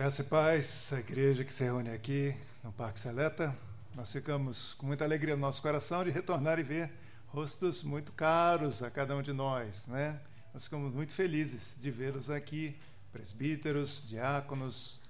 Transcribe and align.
Graça 0.00 0.22
e 0.22 0.24
paz, 0.24 0.94
a 0.94 1.00
igreja 1.00 1.44
que 1.44 1.52
se 1.52 1.62
reúne 1.62 1.90
aqui 1.90 2.34
no 2.64 2.72
Parque 2.72 2.98
Seleta. 2.98 3.54
Nós 3.94 4.10
ficamos 4.10 4.72
com 4.72 4.86
muita 4.86 5.04
alegria 5.04 5.36
no 5.36 5.42
nosso 5.42 5.60
coração 5.60 6.02
de 6.02 6.10
retornar 6.10 6.58
e 6.58 6.62
ver 6.62 6.90
rostos 7.26 7.82
muito 7.82 8.10
caros 8.12 8.82
a 8.82 8.90
cada 8.90 9.14
um 9.14 9.20
de 9.20 9.34
nós, 9.34 9.86
né? 9.88 10.18
Nós 10.54 10.64
ficamos 10.64 10.94
muito 10.94 11.12
felizes 11.12 11.76
de 11.82 11.90
vê-los 11.90 12.30
aqui, 12.30 12.74
presbíteros, 13.12 14.08
diáconos, 14.08 15.00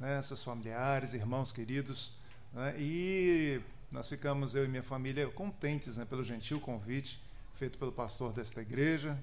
né, 0.00 0.22
seus 0.22 0.42
familiares, 0.42 1.12
irmãos 1.12 1.52
queridos, 1.52 2.14
né? 2.50 2.74
e 2.78 3.60
nós 3.92 4.08
ficamos, 4.08 4.54
eu 4.54 4.64
e 4.64 4.68
minha 4.68 4.82
família, 4.82 5.28
contentes 5.28 5.98
né, 5.98 6.06
pelo 6.06 6.24
gentil 6.24 6.58
convite 6.58 7.22
feito 7.52 7.76
pelo 7.76 7.92
pastor 7.92 8.32
desta 8.32 8.62
igreja, 8.62 9.22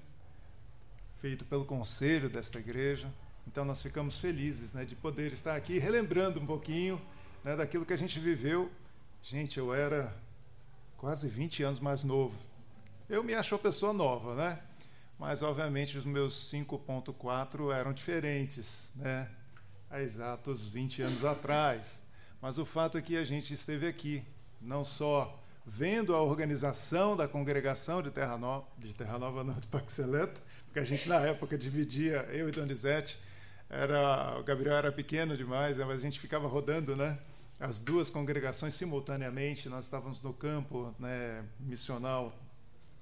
feito 1.20 1.44
pelo 1.44 1.64
conselho 1.64 2.28
desta 2.28 2.60
igreja. 2.60 3.12
Então 3.46 3.64
nós 3.64 3.80
ficamos 3.80 4.18
felizes 4.18 4.72
né, 4.72 4.84
de 4.84 4.94
poder 4.94 5.32
estar 5.32 5.54
aqui 5.54 5.78
relembrando 5.78 6.40
um 6.40 6.46
pouquinho 6.46 7.00
né, 7.44 7.56
daquilo 7.56 7.86
que 7.86 7.92
a 7.92 7.98
gente 7.98 8.18
viveu. 8.18 8.70
Gente, 9.22 9.58
eu 9.58 9.72
era 9.72 10.14
quase 10.96 11.28
20 11.28 11.62
anos 11.62 11.80
mais 11.80 12.02
novo. 12.02 12.36
Eu 13.08 13.22
me 13.22 13.34
acho 13.34 13.54
uma 13.54 13.60
pessoa 13.60 13.92
nova, 13.92 14.34
né? 14.34 14.58
Mas 15.18 15.42
obviamente 15.42 15.96
os 15.96 16.04
meus 16.04 16.50
5.4 16.52 17.72
eram 17.72 17.92
diferentes, 17.92 18.92
né? 18.96 19.30
Há 19.88 20.00
exatos 20.02 20.66
20 20.68 21.02
anos 21.02 21.24
atrás. 21.24 22.02
Mas 22.42 22.58
o 22.58 22.66
fato 22.66 22.98
é 22.98 23.02
que 23.02 23.16
a 23.16 23.24
gente 23.24 23.54
esteve 23.54 23.86
aqui, 23.86 24.22
não 24.60 24.84
só 24.84 25.42
vendo 25.64 26.14
a 26.14 26.22
organização 26.22 27.16
da 27.16 27.26
congregação 27.26 28.02
de 28.02 28.10
Terra 28.10 28.36
Nova, 28.36 28.66
de 28.78 28.94
Terra 28.94 29.18
Nova 29.18 29.42
não, 29.42 29.54
de 29.54 29.66
Paxeleta, 29.66 30.40
porque 30.66 30.78
a 30.78 30.84
gente 30.84 31.08
na 31.08 31.20
época 31.20 31.56
dividia, 31.56 32.28
eu 32.30 32.48
e 32.48 32.52
Donizete, 32.52 33.18
era, 33.68 34.38
o 34.38 34.42
Gabriel 34.42 34.76
era 34.76 34.92
pequeno 34.92 35.36
demais, 35.36 35.76
né, 35.76 35.84
mas 35.84 35.96
a 35.96 36.02
gente 36.02 36.20
ficava 36.20 36.46
rodando, 36.46 36.94
né? 36.94 37.18
As 37.58 37.80
duas 37.80 38.10
congregações 38.10 38.74
simultaneamente, 38.74 39.68
nós 39.68 39.86
estávamos 39.86 40.22
no 40.22 40.32
campo 40.32 40.94
né, 40.98 41.42
missional 41.58 42.32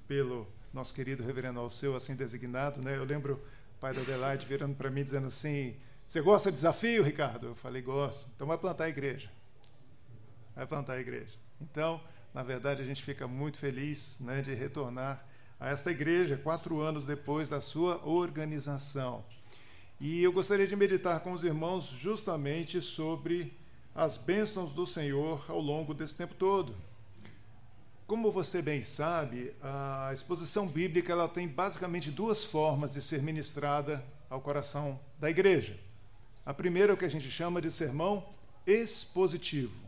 pelo 0.06 0.46
nosso 0.72 0.94
querido 0.94 1.22
reverendo 1.22 1.60
Alceu, 1.60 1.96
assim 1.96 2.14
designado, 2.14 2.80
né? 2.80 2.96
Eu 2.96 3.04
lembro 3.04 3.34
o 3.76 3.80
pai 3.80 3.92
da 3.92 4.00
Adelaide 4.00 4.46
virando 4.46 4.74
para 4.74 4.90
mim 4.90 5.04
dizendo 5.04 5.26
assim: 5.26 5.76
Você 6.06 6.20
gosta 6.20 6.50
de 6.50 6.56
desafio, 6.56 7.02
Ricardo? 7.02 7.48
Eu 7.48 7.54
falei: 7.54 7.82
Gosto. 7.82 8.28
Então 8.34 8.46
vai 8.46 8.56
plantar 8.56 8.84
a 8.84 8.88
igreja. 8.88 9.30
Vai 10.54 10.66
plantar 10.66 10.94
a 10.94 11.00
igreja. 11.00 11.36
Então, 11.60 12.00
na 12.32 12.42
verdade, 12.42 12.82
a 12.82 12.84
gente 12.84 13.02
fica 13.02 13.26
muito 13.26 13.58
feliz 13.58 14.18
né, 14.20 14.40
de 14.40 14.54
retornar 14.54 15.24
a 15.58 15.68
esta 15.68 15.90
igreja 15.90 16.36
quatro 16.36 16.80
anos 16.80 17.06
depois 17.06 17.48
da 17.48 17.60
sua 17.60 18.04
organização. 18.06 19.24
E 20.06 20.22
eu 20.22 20.30
gostaria 20.30 20.66
de 20.66 20.76
meditar 20.76 21.20
com 21.20 21.32
os 21.32 21.42
irmãos 21.42 21.86
justamente 21.86 22.78
sobre 22.82 23.56
as 23.94 24.18
bênçãos 24.18 24.70
do 24.70 24.86
Senhor 24.86 25.42
ao 25.48 25.58
longo 25.58 25.94
desse 25.94 26.14
tempo 26.14 26.34
todo. 26.34 26.76
Como 28.06 28.30
você 28.30 28.60
bem 28.60 28.82
sabe, 28.82 29.54
a 29.62 30.10
exposição 30.12 30.68
bíblica 30.68 31.10
ela 31.10 31.26
tem 31.26 31.48
basicamente 31.48 32.10
duas 32.10 32.44
formas 32.44 32.92
de 32.92 33.00
ser 33.00 33.22
ministrada 33.22 34.04
ao 34.28 34.42
coração 34.42 35.00
da 35.18 35.30
igreja. 35.30 35.74
A 36.44 36.52
primeira 36.52 36.92
é 36.92 36.94
o 36.94 36.98
que 36.98 37.06
a 37.06 37.10
gente 37.10 37.30
chama 37.30 37.62
de 37.62 37.70
sermão 37.70 38.22
expositivo 38.66 39.84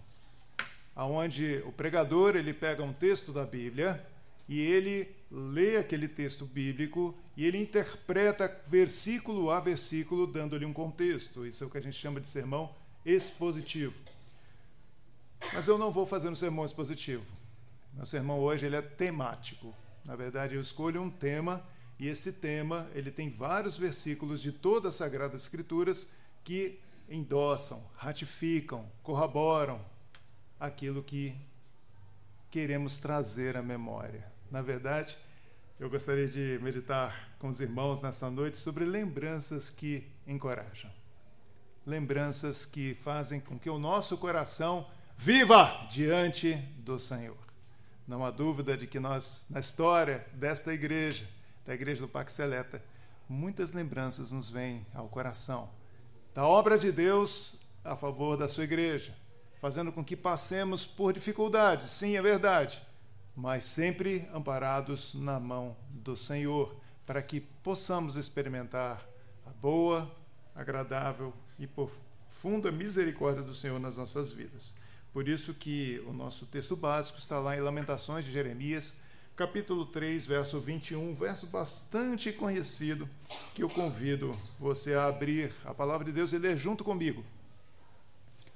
aonde 0.94 1.62
o 1.67 1.72
pregador 1.72 2.37
ele 2.37 2.55
pega 2.55 2.83
um 2.83 2.94
texto 2.94 3.31
da 3.31 3.44
Bíblia 3.44 4.03
e 4.49 4.61
ele 4.61 5.09
lê 5.31 5.77
aquele 5.77 6.07
texto 6.07 6.47
bíblico 6.47 7.17
e 7.37 7.45
ele 7.45 7.59
interpreta 7.59 8.51
versículo 8.69 9.51
a 9.51 9.61
versículo, 9.61 10.27
dando-lhe 10.27 10.65
um 10.65 10.73
contexto. 10.73 11.47
Isso 11.47 11.65
é 11.65 11.67
o 11.67 11.71
que 11.71 11.79
a 11.79 11.83
gente 11.83 11.99
chama 11.99 12.21
de 12.21 12.29
sermão 12.29 12.75
expositivo. 13.05 13.95
Mas 15.53 15.67
eu 15.67 15.77
não 15.77 15.91
vou 15.91 16.07
fazer 16.07 16.29
um 16.29 16.35
sermão 16.35 16.65
expositivo. 16.65 17.25
Meu 17.93 18.06
sermão 18.06 18.39
hoje 18.39 18.67
ele 18.67 18.77
é 18.77 18.83
temático. 18.83 19.75
Na 20.05 20.15
verdade, 20.15 20.55
eu 20.55 20.61
escolho 20.61 21.03
um 21.03 21.11
tema 21.11 21.62
e 21.99 22.06
esse 22.06 22.35
tema 22.35 22.89
ele 22.95 23.11
tem 23.11 23.31
vários 23.31 23.77
versículos 23.77 24.41
de 24.41 24.53
todas 24.53 24.95
as 24.95 24.95
Sagradas 24.97 25.43
Escrituras 25.43 26.12
que 26.45 26.79
endossam, 27.09 27.85
ratificam, 27.97 28.91
corroboram, 29.03 29.81
aquilo 30.59 31.03
que 31.03 31.35
queremos 32.51 32.99
trazer 32.99 33.56
à 33.56 33.62
memória. 33.62 34.36
Na 34.51 34.62
verdade, 34.62 35.17
eu 35.79 35.91
gostaria 35.91 36.29
de 36.29 36.59
meditar 36.62 37.31
com 37.39 37.49
os 37.49 37.61
irmãos 37.61 38.03
nesta 38.03 38.31
noite 38.31 38.59
sobre 38.59 38.84
lembranças 38.84 39.69
que 39.69 40.07
encorajam. 40.27 40.91
Lembranças 41.84 42.65
que 42.65 42.95
fazem 42.95 43.41
com 43.41 43.59
que 43.59 43.69
o 43.69 43.79
nosso 43.79 44.17
coração 44.17 44.87
viva 45.17 45.89
diante 45.91 46.55
do 46.79 46.99
Senhor. 46.99 47.37
Não 48.06 48.25
há 48.25 48.31
dúvida 48.31 48.77
de 48.77 48.87
que 48.87 49.01
nós, 49.01 49.47
na 49.51 49.61
história 49.61 50.25
desta 50.33 50.73
igreja, 50.73 51.29
da 51.65 51.75
igreja 51.75 52.03
do 52.03 52.09
Pax 52.09 52.35
Seleta, 52.35 52.83
muitas 53.29 53.73
lembranças 53.73 54.31
nos 54.31 54.49
vêm 54.49 54.87
ao 54.95 55.09
coração 55.09 55.69
da 56.37 56.47
obra 56.47 56.79
de 56.79 56.93
Deus 56.93 57.56
a 57.83 57.97
favor 57.97 58.37
da 58.37 58.47
sua 58.47 58.65
igreja, 58.65 59.17
fazendo 59.59 59.91
com 59.91 60.05
que 60.05 60.15
passemos 60.15 60.85
por 60.85 61.15
dificuldades, 61.15 61.91
sim, 61.91 62.15
é 62.15 62.21
verdade, 62.21 62.81
mas 63.37 63.65
sempre 63.65 64.27
amparados 64.33 65.15
na 65.15 65.39
mão 65.39 65.77
do 65.91 66.17
Senhor, 66.17 66.75
para 67.05 67.21
que 67.21 67.41
possamos 67.41 68.17
experimentar 68.17 69.07
a 69.45 69.51
boa, 69.51 70.11
agradável 70.55 71.35
e 71.59 71.67
profunda 71.67 72.73
misericórdia 72.73 73.43
do 73.43 73.53
Senhor 73.53 73.79
nas 73.79 73.99
nossas 73.99 74.33
vidas. 74.33 74.73
Por 75.13 75.29
isso 75.29 75.53
que 75.55 76.03
o 76.07 76.13
nosso 76.13 76.47
texto 76.47 76.75
básico 76.75 77.19
está 77.19 77.39
lá 77.39 77.55
em 77.55 77.61
Lamentações 77.61 78.25
de 78.25 78.33
Jeremias, 78.33 79.01
capítulo 79.37 79.85
3, 79.85 80.25
verso 80.25 80.59
21, 80.59 81.15
verso 81.15 81.47
bastante 81.49 82.33
conhecido, 82.33 83.07
que 83.55 83.63
eu 83.63 83.69
convido 83.69 84.35
você 84.59 84.95
a 84.95 85.07
abrir 85.07 85.53
a 85.65 85.75
palavra 85.75 86.07
de 86.07 86.13
Deus 86.13 86.33
e 86.33 86.39
ler 86.39 86.57
junto 86.57 86.83
comigo. 86.83 87.23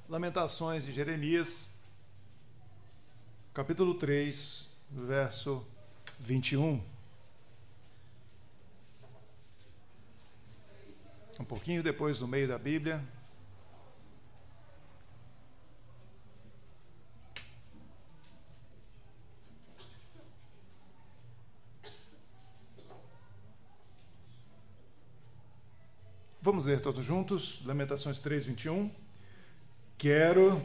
Lamentações 0.08 0.86
de 0.86 0.92
Jeremias, 0.92 1.78
capítulo 3.52 3.94
3, 3.94 4.69
verso 4.90 5.66
21. 6.18 6.82
Um 11.38 11.44
pouquinho 11.44 11.82
depois 11.82 12.18
do 12.18 12.28
meio 12.28 12.46
da 12.46 12.58
Bíblia. 12.58 13.02
Vamos 26.42 26.64
ler 26.64 26.80
todos 26.80 27.04
juntos, 27.04 27.64
Lamentações 27.64 28.18
3, 28.18 28.44
21. 28.46 28.90
Quero 29.96 30.62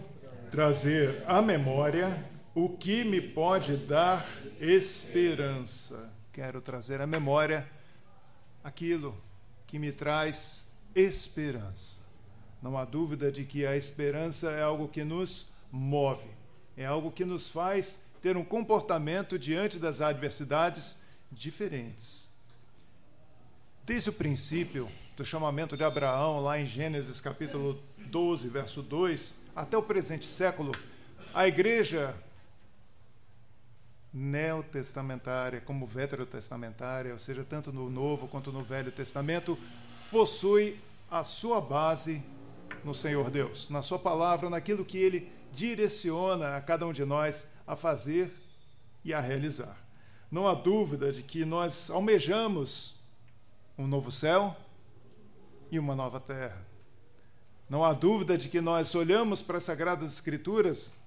trazer 0.49 1.23
à 1.27 1.41
memória 1.41 2.34
o 2.55 2.69
que 2.69 3.03
me 3.03 3.19
pode 3.19 3.75
dar 3.75 4.25
esperança. 4.61 6.09
Quero 6.31 6.61
trazer 6.61 7.01
à 7.01 7.05
memória 7.05 7.69
aquilo 8.63 9.13
que 9.67 9.77
me 9.77 9.91
traz 9.91 10.71
esperança. 10.95 12.05
Não 12.61 12.77
há 12.77 12.85
dúvida 12.85 13.29
de 13.29 13.43
que 13.43 13.65
a 13.65 13.75
esperança 13.75 14.51
é 14.51 14.63
algo 14.63 14.87
que 14.87 15.03
nos 15.03 15.47
move, 15.69 16.29
é 16.77 16.85
algo 16.85 17.11
que 17.11 17.25
nos 17.25 17.49
faz 17.49 18.05
ter 18.21 18.37
um 18.37 18.45
comportamento 18.45 19.37
diante 19.37 19.77
das 19.77 19.99
adversidades 19.99 21.07
diferentes. 21.29 22.29
Desde 23.85 24.09
o 24.09 24.13
princípio 24.13 24.89
do 25.17 25.25
chamamento 25.25 25.75
de 25.75 25.83
Abraão, 25.83 26.41
lá 26.41 26.57
em 26.57 26.65
Gênesis 26.65 27.19
capítulo 27.19 27.83
12, 27.97 28.47
verso 28.47 28.81
2, 28.81 29.35
até 29.53 29.77
o 29.77 29.83
presente 29.83 30.25
século, 30.25 30.73
a 31.33 31.47
igreja 31.47 32.15
neotestamentária 34.15 35.59
como 35.59 35.85
veterotestamentária, 35.85 37.11
ou 37.11 37.19
seja, 37.19 37.43
tanto 37.43 37.73
no 37.73 37.89
Novo 37.89 38.29
quanto 38.29 38.49
no 38.49 38.63
Velho 38.63 38.89
Testamento, 38.89 39.59
possui 40.09 40.79
a 41.11 41.21
sua 41.21 41.59
base 41.59 42.23
no 42.81 42.95
Senhor 42.95 43.29
Deus, 43.29 43.69
na 43.69 43.81
sua 43.81 43.99
palavra, 43.99 44.49
naquilo 44.49 44.85
que 44.85 44.97
ele 44.97 45.29
direciona 45.51 46.55
a 46.55 46.61
cada 46.61 46.87
um 46.87 46.93
de 46.93 47.03
nós 47.03 47.49
a 47.67 47.75
fazer 47.75 48.31
e 49.03 49.13
a 49.13 49.19
realizar. 49.19 49.77
Não 50.31 50.47
há 50.47 50.53
dúvida 50.53 51.11
de 51.11 51.21
que 51.21 51.43
nós 51.43 51.89
almejamos 51.89 53.01
um 53.77 53.85
novo 53.85 54.11
céu 54.11 54.55
e 55.69 55.77
uma 55.77 55.93
nova 55.93 56.21
terra. 56.21 56.65
Não 57.69 57.83
há 57.83 57.91
dúvida 57.91 58.37
de 58.37 58.47
que 58.47 58.61
nós 58.61 58.95
olhamos 58.95 59.41
para 59.41 59.57
as 59.57 59.63
Sagradas 59.65 60.13
Escrituras 60.13 61.03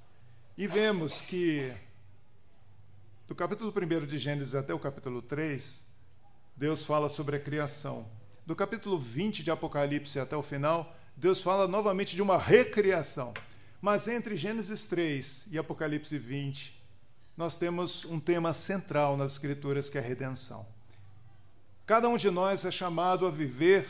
e 0.58 0.66
vemos 0.66 1.20
que, 1.20 1.72
do 3.28 3.34
capítulo 3.34 3.70
1 3.70 4.06
de 4.06 4.18
Gênesis 4.18 4.54
até 4.54 4.72
o 4.72 4.78
capítulo 4.78 5.20
3, 5.20 5.86
Deus 6.56 6.82
fala 6.82 7.10
sobre 7.10 7.36
a 7.36 7.38
criação. 7.38 8.10
Do 8.46 8.56
capítulo 8.56 8.98
20 8.98 9.44
de 9.44 9.50
Apocalipse 9.50 10.18
até 10.18 10.34
o 10.34 10.42
final, 10.42 10.96
Deus 11.14 11.38
fala 11.38 11.68
novamente 11.68 12.16
de 12.16 12.22
uma 12.22 12.38
recriação. 12.38 13.34
Mas 13.82 14.08
entre 14.08 14.34
Gênesis 14.34 14.86
3 14.86 15.48
e 15.52 15.58
Apocalipse 15.58 16.16
20, 16.16 16.82
nós 17.36 17.58
temos 17.58 18.06
um 18.06 18.18
tema 18.18 18.54
central 18.54 19.14
nas 19.14 19.32
Escrituras 19.32 19.90
que 19.90 19.98
é 19.98 20.00
a 20.00 20.04
redenção. 20.04 20.66
Cada 21.84 22.08
um 22.08 22.16
de 22.16 22.30
nós 22.30 22.64
é 22.64 22.70
chamado 22.70 23.26
a 23.26 23.30
viver 23.30 23.86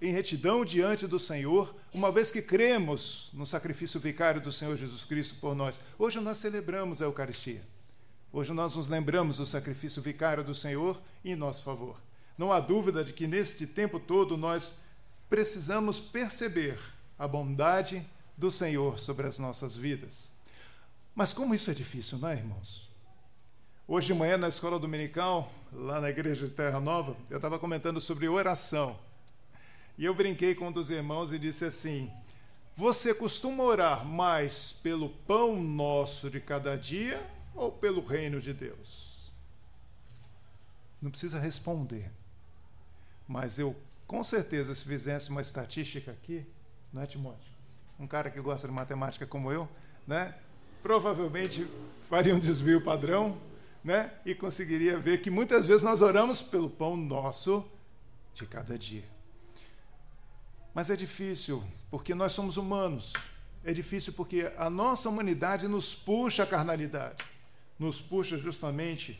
em 0.00 0.12
retidão 0.12 0.64
diante 0.64 1.06
do 1.06 1.18
Senhor, 1.18 1.76
uma 1.92 2.10
vez 2.10 2.30
que 2.30 2.40
cremos 2.40 3.28
no 3.34 3.44
sacrifício 3.44 4.00
vicário 4.00 4.40
do 4.40 4.50
Senhor 4.50 4.74
Jesus 4.78 5.04
Cristo 5.04 5.38
por 5.40 5.54
nós. 5.54 5.78
Hoje 5.98 6.18
nós 6.20 6.38
celebramos 6.38 7.02
a 7.02 7.04
Eucaristia. 7.04 7.62
Hoje 8.30 8.52
nós 8.52 8.76
nos 8.76 8.88
lembramos 8.88 9.38
do 9.38 9.46
sacrifício 9.46 10.02
vicário 10.02 10.44
do 10.44 10.54
Senhor 10.54 11.00
em 11.24 11.34
nosso 11.34 11.62
favor. 11.62 11.98
Não 12.36 12.52
há 12.52 12.60
dúvida 12.60 13.02
de 13.02 13.14
que 13.14 13.26
neste 13.26 13.66
tempo 13.66 13.98
todo 13.98 14.36
nós 14.36 14.84
precisamos 15.30 15.98
perceber 15.98 16.78
a 17.18 17.26
bondade 17.26 18.06
do 18.36 18.50
Senhor 18.50 18.98
sobre 18.98 19.26
as 19.26 19.38
nossas 19.38 19.76
vidas. 19.76 20.30
Mas 21.14 21.32
como 21.32 21.54
isso 21.54 21.70
é 21.70 21.74
difícil, 21.74 22.18
não 22.18 22.28
é, 22.28 22.34
irmãos? 22.34 22.86
Hoje 23.86 24.08
de 24.08 24.14
manhã, 24.14 24.36
na 24.36 24.48
escola 24.48 24.78
dominical, 24.78 25.50
lá 25.72 25.98
na 25.98 26.10
igreja 26.10 26.46
de 26.46 26.52
Terra 26.52 26.78
Nova, 26.78 27.16
eu 27.30 27.38
estava 27.38 27.58
comentando 27.58 27.98
sobre 27.98 28.28
oração. 28.28 28.98
E 29.96 30.04
eu 30.04 30.14
brinquei 30.14 30.54
com 30.54 30.68
um 30.68 30.72
dos 30.72 30.90
irmãos 30.90 31.32
e 31.32 31.38
disse 31.38 31.64
assim: 31.64 32.12
Você 32.76 33.14
costuma 33.14 33.64
orar 33.64 34.04
mais 34.04 34.70
pelo 34.70 35.08
pão 35.08 35.60
nosso 35.60 36.30
de 36.30 36.40
cada 36.40 36.76
dia 36.76 37.37
ou 37.58 37.72
pelo 37.72 38.04
reino 38.04 38.40
de 38.40 38.54
Deus? 38.54 39.32
Não 41.02 41.10
precisa 41.10 41.40
responder. 41.40 42.10
Mas 43.26 43.58
eu, 43.58 43.76
com 44.06 44.22
certeza, 44.22 44.74
se 44.74 44.84
fizesse 44.84 45.28
uma 45.30 45.42
estatística 45.42 46.12
aqui, 46.12 46.46
não 46.92 47.02
é, 47.02 47.06
Timóteo? 47.06 47.52
Um 47.98 48.06
cara 48.06 48.30
que 48.30 48.40
gosta 48.40 48.68
de 48.68 48.72
matemática 48.72 49.26
como 49.26 49.50
eu, 49.50 49.68
né? 50.06 50.34
Provavelmente 50.82 51.66
faria 52.08 52.34
um 52.34 52.38
desvio 52.38 52.82
padrão, 52.82 53.36
né? 53.82 54.12
E 54.24 54.34
conseguiria 54.34 54.96
ver 54.96 55.20
que 55.20 55.30
muitas 55.30 55.66
vezes 55.66 55.82
nós 55.82 56.00
oramos 56.00 56.40
pelo 56.40 56.70
pão 56.70 56.96
nosso 56.96 57.68
de 58.32 58.46
cada 58.46 58.78
dia. 58.78 59.04
Mas 60.72 60.90
é 60.90 60.96
difícil, 60.96 61.62
porque 61.90 62.14
nós 62.14 62.32
somos 62.32 62.56
humanos. 62.56 63.12
É 63.64 63.72
difícil 63.72 64.12
porque 64.12 64.52
a 64.56 64.70
nossa 64.70 65.08
humanidade 65.08 65.66
nos 65.66 65.92
puxa 65.92 66.44
à 66.44 66.46
carnalidade 66.46 67.37
nos 67.78 68.00
puxa 68.00 68.36
justamente, 68.36 69.18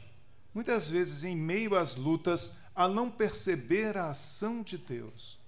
muitas 0.52 0.88
vezes 0.88 1.24
em 1.24 1.36
meio 1.36 1.76
às 1.76 1.94
lutas, 1.94 2.64
a 2.74 2.88
não 2.88 3.10
perceber 3.10 3.96
a 3.96 4.10
ação 4.10 4.62
de 4.62 4.76
Deus. 4.76 5.38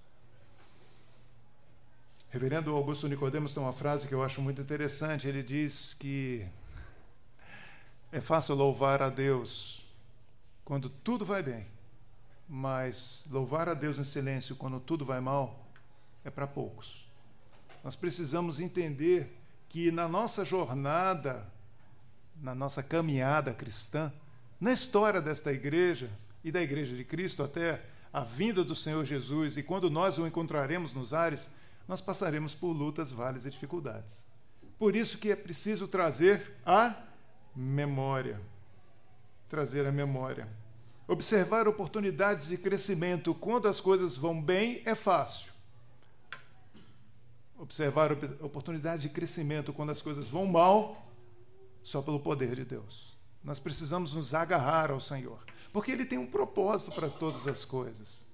Reverendo 2.29 2.73
Augusto 2.73 3.09
Nicodemos 3.09 3.53
tem 3.53 3.61
uma 3.61 3.73
frase 3.73 4.07
que 4.07 4.13
eu 4.13 4.23
acho 4.23 4.41
muito 4.41 4.61
interessante. 4.61 5.27
Ele 5.27 5.43
diz 5.43 5.93
que 5.93 6.47
é 8.09 8.21
fácil 8.21 8.55
louvar 8.55 9.01
a 9.01 9.09
Deus 9.09 9.85
quando 10.63 10.89
tudo 10.89 11.25
vai 11.25 11.43
bem, 11.43 11.67
mas 12.47 13.27
louvar 13.29 13.67
a 13.67 13.73
Deus 13.73 13.99
em 13.99 14.05
silêncio 14.05 14.55
quando 14.55 14.79
tudo 14.79 15.03
vai 15.03 15.19
mal 15.19 15.67
é 16.23 16.29
para 16.29 16.47
poucos. 16.47 17.05
Nós 17.83 17.97
precisamos 17.97 18.61
entender 18.61 19.37
que 19.67 19.91
na 19.91 20.07
nossa 20.07 20.45
jornada 20.45 21.45
na 22.41 22.55
nossa 22.55 22.81
caminhada 22.81 23.53
cristã, 23.53 24.11
na 24.59 24.73
história 24.73 25.21
desta 25.21 25.53
igreja 25.53 26.09
e 26.43 26.51
da 26.51 26.61
igreja 26.61 26.95
de 26.95 27.03
Cristo 27.03 27.43
até 27.43 27.81
a 28.11 28.23
vinda 28.23 28.63
do 28.63 28.75
Senhor 28.75 29.05
Jesus 29.05 29.57
e 29.57 29.63
quando 29.63 29.89
nós 29.89 30.17
o 30.17 30.25
encontraremos 30.25 30.93
nos 30.93 31.13
ares, 31.13 31.55
nós 31.87 32.01
passaremos 32.01 32.53
por 32.53 32.71
lutas, 32.71 33.11
vales 33.11 33.45
e 33.45 33.49
dificuldades. 33.49 34.23
Por 34.77 34.95
isso 34.95 35.17
que 35.17 35.31
é 35.31 35.35
preciso 35.35 35.87
trazer 35.87 36.55
a 36.65 36.95
memória. 37.55 38.41
Trazer 39.47 39.85
a 39.85 39.91
memória. 39.91 40.47
Observar 41.07 41.67
oportunidades 41.67 42.47
de 42.47 42.57
crescimento 42.57 43.33
quando 43.35 43.67
as 43.67 43.79
coisas 43.79 44.17
vão 44.17 44.41
bem 44.41 44.81
é 44.85 44.95
fácil. 44.95 45.51
Observar 47.57 48.11
oportunidades 48.41 49.03
de 49.03 49.09
crescimento 49.09 49.71
quando 49.71 49.91
as 49.91 50.01
coisas 50.01 50.27
vão 50.27 50.47
mal 50.47 51.10
só 51.83 52.01
pelo 52.01 52.19
poder 52.19 52.55
de 52.55 52.65
Deus. 52.65 53.17
Nós 53.43 53.59
precisamos 53.59 54.13
nos 54.13 54.33
agarrar 54.33 54.91
ao 54.91 55.01
Senhor, 55.01 55.43
porque 55.73 55.91
Ele 55.91 56.05
tem 56.05 56.17
um 56.17 56.27
propósito 56.27 56.91
para 56.91 57.09
todas 57.09 57.47
as 57.47 57.65
coisas. 57.65 58.27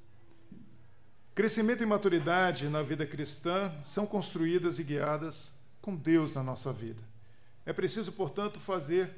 Crescimento 1.33 1.83
e 1.83 1.85
maturidade 1.85 2.67
na 2.67 2.81
vida 2.81 3.05
cristã 3.05 3.71
são 3.83 4.07
construídas 4.07 4.79
e 4.79 4.83
guiadas 4.83 5.59
com 5.81 5.95
Deus 5.95 6.33
na 6.33 6.43
nossa 6.43 6.73
vida. 6.73 7.01
É 7.65 7.71
preciso, 7.71 8.11
portanto, 8.13 8.59
fazer 8.59 9.15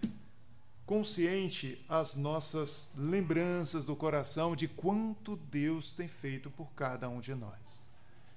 consciente 0.85 1.85
as 1.87 2.15
nossas 2.15 2.91
lembranças 2.97 3.85
do 3.85 3.95
coração 3.95 4.55
de 4.55 4.67
quanto 4.67 5.35
Deus 5.35 5.93
tem 5.93 6.07
feito 6.07 6.49
por 6.49 6.71
cada 6.73 7.07
um 7.07 7.19
de 7.19 7.33
nós. 7.35 7.83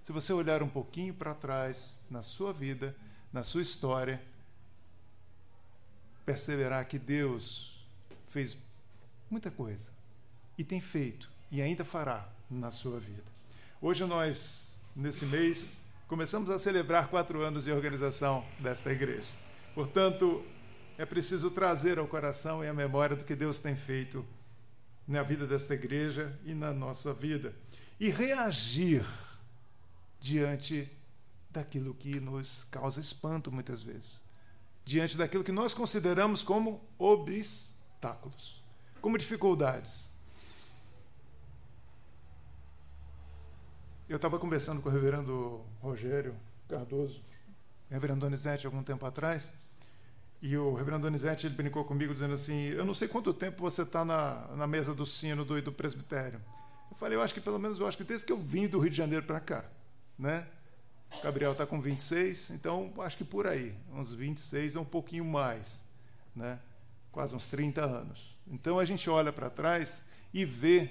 Se 0.03 0.13
você 0.13 0.33
olhar 0.33 0.63
um 0.63 0.69
pouquinho 0.69 1.15
para 1.15 1.35
trás 1.35 2.05
na 2.11 2.23
sua 2.23 2.53
vida, 2.53 2.95
na 3.33 3.43
sua 3.43 3.63
história, 3.63 4.23
perceberá 6.25 6.85
que 6.85 6.99
Deus 6.99 7.85
fez 8.29 8.57
muita 9.31 9.51
coisa 9.51 9.91
e 10.57 10.65
tem 10.65 10.81
feito 10.81 11.31
e 11.51 11.61
ainda 11.61 11.85
fará 11.85 12.29
na 12.51 12.71
sua 12.71 13.01
vida. 13.01 13.25
Hoje 13.81 14.05
nós, 14.05 14.81
nesse 14.95 15.27
mês, 15.27 15.87
começamos 16.07 16.51
a 16.51 16.59
celebrar 16.59 17.09
quatro 17.09 17.43
anos 17.43 17.65
de 17.65 17.73
organização 17.73 18.45
desta 18.61 18.93
igreja. 18.93 19.29
Portanto, 19.75 20.45
é 20.99 21.05
preciso 21.05 21.51
trazer 21.51 21.99
ao 21.99 22.07
coração 22.07 22.65
e 22.65 22.69
à 22.69 22.75
memória 22.75 23.17
do 23.17 23.25
que 23.25 23.35
Deus 23.35 23.61
tem 23.61 23.75
feito 23.75 24.25
na 25.07 25.23
vida 25.23 25.47
desta 25.47 25.75
igreja 25.75 26.39
e 26.45 26.55
na 26.55 26.73
nossa 26.73 27.13
vida 27.13 27.55
e 27.99 28.09
reagir 28.09 29.05
diante 30.21 30.89
daquilo 31.51 31.95
que 31.95 32.21
nos 32.21 32.65
causa 32.71 33.01
espanto 33.01 33.51
muitas 33.51 33.83
vezes 33.83 34.32
diante 34.85 35.17
daquilo 35.17 35.45
que 35.45 35.53
nós 35.53 35.75
consideramos 35.75 36.43
como 36.43 36.81
obstáculos, 36.99 38.63
como 39.01 39.17
dificuldades. 39.17 40.13
Eu 44.09 44.17
estava 44.17 44.39
conversando 44.39 44.83
com 44.83 44.89
o 44.89 44.93
reverendo 44.93 45.65
Rogério 45.81 46.35
Cardoso, 46.69 47.23
reverendo 47.89 48.21
Donizete, 48.21 48.67
algum 48.67 48.83
tempo 48.83 49.07
atrás, 49.07 49.55
e 50.41 50.57
o 50.57 50.75
reverendo 50.75 51.05
Donizete 51.05 51.47
ele 51.47 51.55
brincou 51.55 51.85
comigo 51.85 52.13
dizendo 52.13 52.35
assim: 52.35 52.69
Eu 52.71 52.85
não 52.85 52.95
sei 52.95 53.07
quanto 53.07 53.33
tempo 53.33 53.63
você 53.63 53.83
está 53.83 54.05
na, 54.05 54.49
na 54.57 54.67
mesa 54.67 54.93
do 54.95 55.07
sino 55.07 55.45
do, 55.45 55.63
do 55.63 55.73
presbitério. 55.73 56.41
Eu 56.91 56.97
falei: 56.97 57.17
Eu 57.17 57.23
acho 57.23 57.33
que 57.33 57.41
pelo 57.41 57.59
menos 57.59 57.79
eu 57.79 57.87
acho 57.87 57.97
que 57.97 58.05
desde 58.05 58.27
que 58.27 58.33
eu 58.33 58.37
vim 58.37 58.67
do 58.67 58.81
Rio 58.81 58.91
de 58.91 58.97
Janeiro 58.97 59.25
para 59.25 59.39
cá, 59.39 59.65
né? 60.19 60.47
Gabriel 61.23 61.53
está 61.53 61.67
com 61.67 61.81
26, 61.81 62.51
então 62.51 62.93
acho 62.99 63.17
que 63.17 63.25
por 63.25 63.47
aí, 63.47 63.75
uns 63.93 64.13
26 64.13 64.77
ou 64.77 64.83
um 64.83 64.87
pouquinho 64.87 65.25
mais, 65.25 65.85
né? 66.35 66.59
quase 67.13 67.35
uns 67.35 67.47
30 67.47 67.85
anos. 67.85 68.35
Então 68.47 68.79
a 68.79 68.85
gente 68.85 69.09
olha 69.09 69.33
para 69.33 69.51
trás 69.51 70.07
e 70.33 70.45
vê 70.45 70.89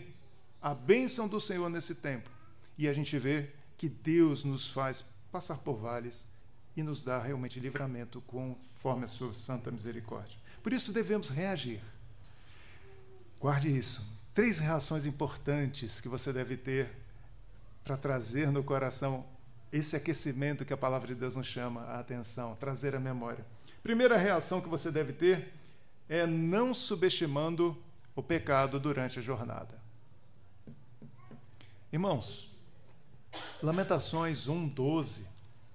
a 0.61 0.73
bênção 0.73 1.27
do 1.27 1.41
Senhor 1.41 1.69
nesse 1.69 1.95
tempo. 1.95 2.29
E 2.77 2.87
a 2.87 2.93
gente 2.93 3.17
vê 3.17 3.49
que 3.77 3.89
Deus 3.89 4.43
nos 4.43 4.67
faz 4.67 5.03
passar 5.31 5.57
por 5.57 5.77
vales 5.77 6.27
e 6.77 6.83
nos 6.83 7.03
dá 7.03 7.19
realmente 7.19 7.59
livramento 7.59 8.21
conforme 8.21 9.05
a 9.05 9.07
sua 9.07 9.33
santa 9.33 9.71
misericórdia. 9.71 10.37
Por 10.61 10.71
isso 10.71 10.93
devemos 10.93 11.29
reagir. 11.29 11.81
Guarde 13.39 13.75
isso. 13.75 14.07
Três 14.33 14.59
reações 14.59 15.05
importantes 15.05 15.99
que 15.99 16.07
você 16.07 16.31
deve 16.31 16.55
ter 16.55 16.89
para 17.83 17.97
trazer 17.97 18.51
no 18.51 18.63
coração 18.63 19.25
esse 19.71 19.95
aquecimento 19.95 20.65
que 20.65 20.73
a 20.73 20.77
palavra 20.77 21.07
de 21.07 21.15
Deus 21.15 21.35
nos 21.35 21.47
chama 21.47 21.81
a 21.83 21.99
atenção, 21.99 22.55
trazer 22.55 22.93
a 22.93 22.99
memória. 22.99 23.45
Primeira 23.81 24.17
reação 24.17 24.61
que 24.61 24.67
você 24.67 24.91
deve 24.91 25.13
ter 25.13 25.53
é 26.09 26.27
não 26.27 26.73
subestimando 26.73 27.81
o 28.13 28.21
pecado 28.21 28.79
durante 28.79 29.17
a 29.17 29.21
jornada. 29.21 29.79
Irmãos, 31.91 32.51
Lamentações 33.63 34.47
1:12, 34.47 35.25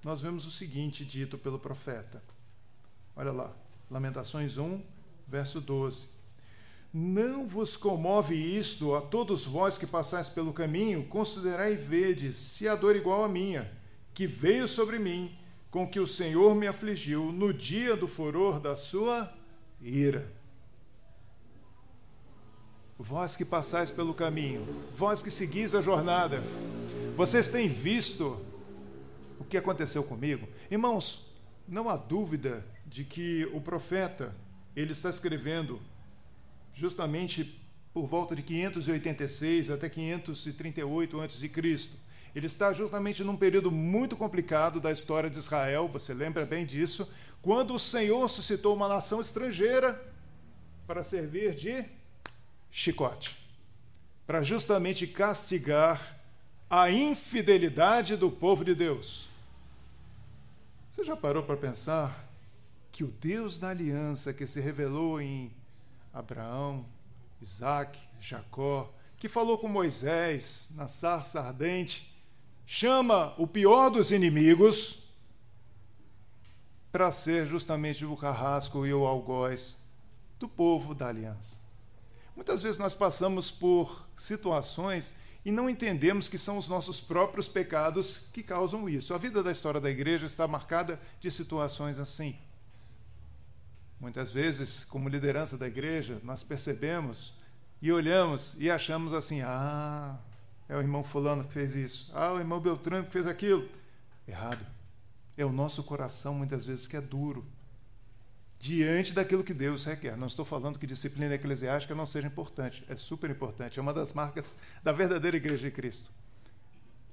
nós 0.04 0.20
vemos 0.20 0.44
o 0.44 0.50
seguinte 0.50 1.04
dito 1.04 1.38
pelo 1.38 1.58
profeta. 1.58 2.22
Olha 3.14 3.32
lá, 3.32 3.56
Lamentações 3.90 4.58
1, 4.58 4.82
verso 5.26 5.58
12. 5.58 6.10
Não 6.92 7.46
vos 7.46 7.76
comove 7.76 8.34
isto 8.34 8.94
a 8.94 9.00
todos 9.00 9.44
vós 9.44 9.76
que 9.78 9.86
passais 9.86 10.28
pelo 10.28 10.52
caminho, 10.52 11.06
considerai 11.06 11.72
e 11.72 11.76
vedes 11.76 12.36
se 12.36 12.68
há 12.68 12.74
dor 12.74 12.94
igual 12.94 13.24
à 13.24 13.28
minha 13.28 13.75
que 14.16 14.26
veio 14.26 14.66
sobre 14.66 14.98
mim, 14.98 15.30
com 15.70 15.86
que 15.86 16.00
o 16.00 16.06
Senhor 16.06 16.54
me 16.54 16.66
afligiu 16.66 17.30
no 17.30 17.52
dia 17.52 17.94
do 17.94 18.08
furor 18.08 18.58
da 18.58 18.74
sua 18.74 19.30
ira. 19.78 20.32
Vós 22.98 23.36
que 23.36 23.44
passais 23.44 23.90
pelo 23.90 24.14
caminho, 24.14 24.66
vós 24.94 25.20
que 25.20 25.30
seguis 25.30 25.74
a 25.74 25.82
jornada, 25.82 26.42
vocês 27.14 27.50
têm 27.50 27.68
visto 27.68 28.42
o 29.38 29.44
que 29.44 29.58
aconteceu 29.58 30.02
comigo. 30.02 30.48
Irmãos, 30.70 31.36
não 31.68 31.90
há 31.90 31.96
dúvida 31.98 32.66
de 32.86 33.04
que 33.04 33.44
o 33.52 33.60
profeta 33.60 34.34
ele 34.74 34.92
está 34.92 35.10
escrevendo 35.10 35.78
justamente 36.72 37.62
por 37.92 38.06
volta 38.06 38.34
de 38.34 38.42
586 38.42 39.70
até 39.70 39.90
538 39.90 41.20
a.C. 41.20 42.05
Ele 42.36 42.48
está 42.48 42.70
justamente 42.70 43.24
num 43.24 43.34
período 43.34 43.70
muito 43.70 44.14
complicado 44.14 44.78
da 44.78 44.92
história 44.92 45.30
de 45.30 45.38
Israel, 45.38 45.88
você 45.88 46.12
lembra 46.12 46.44
bem 46.44 46.66
disso, 46.66 47.10
quando 47.40 47.72
o 47.72 47.78
Senhor 47.78 48.28
suscitou 48.28 48.76
uma 48.76 48.86
nação 48.86 49.22
estrangeira 49.22 49.98
para 50.86 51.02
servir 51.02 51.54
de 51.54 51.82
chicote, 52.70 53.34
para 54.26 54.42
justamente 54.42 55.06
castigar 55.06 56.14
a 56.68 56.90
infidelidade 56.90 58.16
do 58.16 58.30
povo 58.30 58.66
de 58.66 58.74
Deus. 58.74 59.30
Você 60.90 61.04
já 61.04 61.16
parou 61.16 61.42
para 61.42 61.56
pensar 61.56 62.28
que 62.92 63.02
o 63.02 63.06
Deus 63.06 63.58
da 63.58 63.70
aliança 63.70 64.34
que 64.34 64.46
se 64.46 64.60
revelou 64.60 65.22
em 65.22 65.50
Abraão, 66.12 66.84
Isaac, 67.40 67.98
Jacó, 68.20 68.92
que 69.16 69.26
falou 69.26 69.56
com 69.56 69.68
Moisés 69.68 70.72
na 70.74 70.86
sarça 70.86 71.40
ardente, 71.40 72.14
chama 72.66 73.32
o 73.38 73.46
pior 73.46 73.88
dos 73.90 74.10
inimigos 74.10 75.04
para 76.90 77.12
ser 77.12 77.46
justamente 77.46 78.04
o 78.04 78.16
carrasco 78.16 78.84
e 78.84 78.92
o 78.92 79.06
algoz 79.06 79.84
do 80.38 80.48
povo 80.48 80.94
da 80.94 81.06
aliança. 81.06 81.56
Muitas 82.34 82.60
vezes 82.60 82.78
nós 82.78 82.94
passamos 82.94 83.50
por 83.50 84.06
situações 84.16 85.14
e 85.44 85.52
não 85.52 85.70
entendemos 85.70 86.28
que 86.28 86.36
são 86.36 86.58
os 86.58 86.66
nossos 86.66 87.00
próprios 87.00 87.46
pecados 87.46 88.24
que 88.32 88.42
causam 88.42 88.88
isso. 88.88 89.14
A 89.14 89.18
vida 89.18 89.42
da 89.42 89.52
história 89.52 89.80
da 89.80 89.90
igreja 89.90 90.26
está 90.26 90.48
marcada 90.48 91.00
de 91.20 91.30
situações 91.30 91.98
assim. 92.00 92.36
Muitas 94.00 94.32
vezes, 94.32 94.84
como 94.84 95.08
liderança 95.08 95.56
da 95.56 95.66
igreja, 95.66 96.20
nós 96.24 96.42
percebemos 96.42 97.34
e 97.80 97.92
olhamos 97.92 98.56
e 98.58 98.70
achamos 98.70 99.12
assim: 99.12 99.40
ah, 99.42 100.18
é 100.68 100.76
o 100.76 100.80
irmão 100.80 101.02
Fulano 101.02 101.44
que 101.44 101.52
fez 101.52 101.74
isso, 101.74 102.10
ah, 102.14 102.32
o 102.32 102.38
irmão 102.38 102.60
Beltrano 102.60 103.04
que 103.04 103.12
fez 103.12 103.26
aquilo. 103.26 103.68
Errado. 104.26 104.66
É 105.36 105.44
o 105.44 105.52
nosso 105.52 105.82
coração, 105.84 106.34
muitas 106.34 106.64
vezes, 106.64 106.86
que 106.86 106.96
é 106.96 107.00
duro 107.00 107.46
diante 108.58 109.12
daquilo 109.12 109.44
que 109.44 109.54
Deus 109.54 109.84
requer. 109.84 110.16
Não 110.16 110.26
estou 110.26 110.44
falando 110.44 110.78
que 110.78 110.86
disciplina 110.86 111.34
eclesiástica 111.34 111.94
não 111.94 112.06
seja 112.06 112.26
importante, 112.26 112.84
é 112.88 112.96
super 112.96 113.30
importante, 113.30 113.78
é 113.78 113.82
uma 113.82 113.92
das 113.92 114.12
marcas 114.12 114.56
da 114.82 114.92
verdadeira 114.92 115.36
igreja 115.36 115.62
de 115.62 115.70
Cristo. 115.70 116.10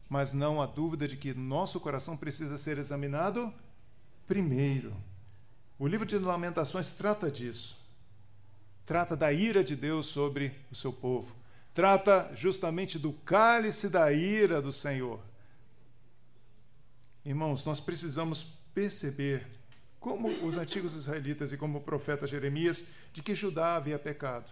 Mas 0.09 0.33
não 0.33 0.61
há 0.61 0.65
dúvida 0.65 1.07
de 1.07 1.17
que 1.17 1.33
nosso 1.33 1.79
coração 1.79 2.17
precisa 2.17 2.57
ser 2.57 2.77
examinado 2.77 3.53
primeiro. 4.25 4.95
O 5.77 5.87
livro 5.87 6.05
de 6.05 6.17
Lamentações 6.17 6.93
trata 6.93 7.29
disso. 7.29 7.77
Trata 8.85 9.15
da 9.15 9.31
ira 9.31 9.63
de 9.63 9.75
Deus 9.75 10.07
sobre 10.07 10.53
o 10.71 10.75
seu 10.75 10.93
povo. 10.93 11.33
Trata 11.73 12.31
justamente 12.35 12.99
do 12.99 13.11
cálice 13.11 13.89
da 13.89 14.11
ira 14.13 14.61
do 14.61 14.71
Senhor. 14.71 15.19
Irmãos, 17.25 17.65
nós 17.65 17.79
precisamos 17.79 18.43
perceber 18.73 19.47
como 19.99 20.27
os 20.45 20.57
antigos 20.57 20.93
israelitas 20.93 21.53
e 21.53 21.57
como 21.57 21.77
o 21.77 21.81
profeta 21.81 22.27
Jeremias, 22.27 22.85
de 23.13 23.23
que 23.23 23.33
Judá 23.33 23.75
havia 23.75 23.97
pecado. 23.97 24.51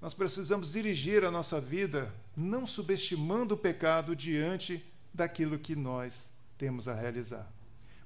Nós 0.00 0.14
precisamos 0.14 0.72
dirigir 0.72 1.24
a 1.24 1.30
nossa 1.30 1.60
vida 1.60 2.14
não 2.36 2.64
subestimando 2.66 3.54
o 3.54 3.58
pecado 3.58 4.14
diante 4.14 4.84
daquilo 5.12 5.58
que 5.58 5.74
nós 5.74 6.30
temos 6.56 6.86
a 6.86 6.94
realizar. 6.94 7.50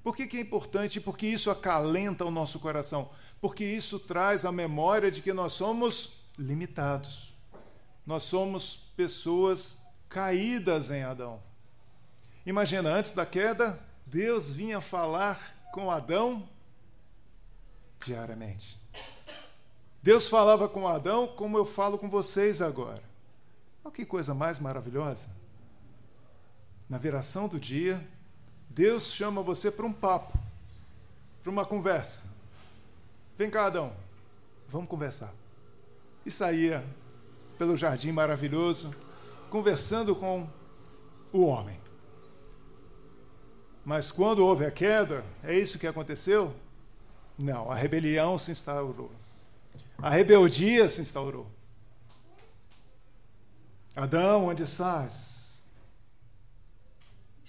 Por 0.03 0.15
que, 0.15 0.25
que 0.25 0.37
é 0.37 0.41
importante? 0.41 0.99
Porque 0.99 1.27
isso 1.27 1.51
acalenta 1.51 2.25
o 2.25 2.31
nosso 2.31 2.59
coração. 2.59 3.11
Porque 3.39 3.63
isso 3.63 3.99
traz 3.99 4.45
a 4.45 4.51
memória 4.51 5.11
de 5.11 5.21
que 5.21 5.31
nós 5.31 5.53
somos 5.53 6.23
limitados. 6.37 7.30
Nós 8.11 8.23
somos 8.23 8.75
pessoas 8.97 9.83
caídas 10.09 10.91
em 10.91 11.01
Adão. 11.01 11.41
Imagina, 12.45 12.89
antes 12.89 13.13
da 13.13 13.25
queda, 13.25 13.79
Deus 14.05 14.49
vinha 14.49 14.81
falar 14.81 15.39
com 15.71 15.89
Adão 15.89 16.45
diariamente. 18.05 18.77
Deus 20.03 20.27
falava 20.27 20.67
com 20.67 20.89
Adão 20.89 21.25
como 21.25 21.57
eu 21.57 21.63
falo 21.63 21.97
com 21.97 22.09
vocês 22.09 22.61
agora. 22.61 23.01
Olha 23.81 23.93
que 23.93 24.05
coisa 24.05 24.33
mais 24.33 24.59
maravilhosa. 24.59 25.29
Na 26.89 26.97
viração 26.97 27.47
do 27.47 27.57
dia, 27.57 28.05
Deus 28.69 29.13
chama 29.13 29.41
você 29.41 29.71
para 29.71 29.85
um 29.85 29.93
papo, 29.93 30.37
para 31.41 31.49
uma 31.49 31.65
conversa. 31.65 32.25
Vem 33.37 33.49
cá, 33.49 33.67
Adão, 33.67 33.93
vamos 34.67 34.89
conversar. 34.89 35.33
E 36.25 36.29
saía 36.29 36.85
pelo 37.61 37.77
jardim 37.77 38.11
maravilhoso, 38.11 38.91
conversando 39.51 40.15
com 40.15 40.49
o 41.31 41.45
homem. 41.45 41.79
Mas 43.85 44.11
quando 44.11 44.43
houve 44.43 44.65
a 44.65 44.71
queda, 44.71 45.23
é 45.43 45.55
isso 45.55 45.77
que 45.77 45.85
aconteceu? 45.85 46.55
Não, 47.37 47.69
a 47.69 47.75
rebelião 47.75 48.35
se 48.39 48.49
instaurou. 48.49 49.11
A 49.99 50.09
rebeldia 50.09 50.89
se 50.89 51.01
instaurou. 51.01 51.51
Adão, 53.95 54.47
onde 54.47 54.63
estás? 54.63 55.67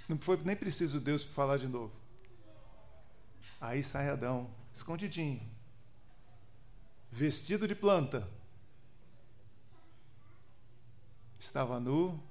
Não 0.06 0.18
foi 0.18 0.38
nem 0.44 0.54
preciso 0.54 1.00
Deus 1.00 1.24
falar 1.24 1.56
de 1.56 1.68
novo. 1.68 1.94
Aí 3.58 3.82
sai 3.82 4.10
Adão, 4.10 4.50
escondidinho, 4.74 5.40
vestido 7.10 7.66
de 7.66 7.74
planta. 7.74 8.28
Estava 11.42 11.80
nu 11.80 12.22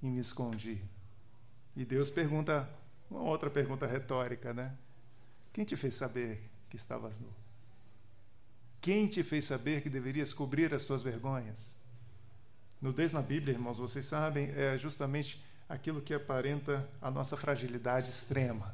e 0.00 0.06
me 0.06 0.20
escondi. 0.20 0.80
E 1.74 1.84
Deus 1.84 2.08
pergunta, 2.08 2.70
uma 3.10 3.22
outra 3.22 3.50
pergunta 3.50 3.84
retórica, 3.84 4.54
né? 4.54 4.72
Quem 5.52 5.64
te 5.64 5.76
fez 5.76 5.94
saber 5.94 6.40
que 6.70 6.76
estavas 6.76 7.18
nu? 7.18 7.28
Quem 8.80 9.08
te 9.08 9.24
fez 9.24 9.44
saber 9.44 9.82
que 9.82 9.90
deverias 9.90 10.32
cobrir 10.32 10.72
as 10.72 10.84
tuas 10.84 11.02
vergonhas? 11.02 11.74
Nudez 12.80 13.12
na 13.12 13.20
Bíblia, 13.20 13.54
irmãos, 13.54 13.78
vocês 13.78 14.06
sabem, 14.06 14.48
é 14.50 14.78
justamente 14.78 15.44
aquilo 15.68 16.00
que 16.00 16.14
aparenta 16.14 16.88
a 17.02 17.10
nossa 17.10 17.36
fragilidade 17.36 18.08
extrema. 18.08 18.72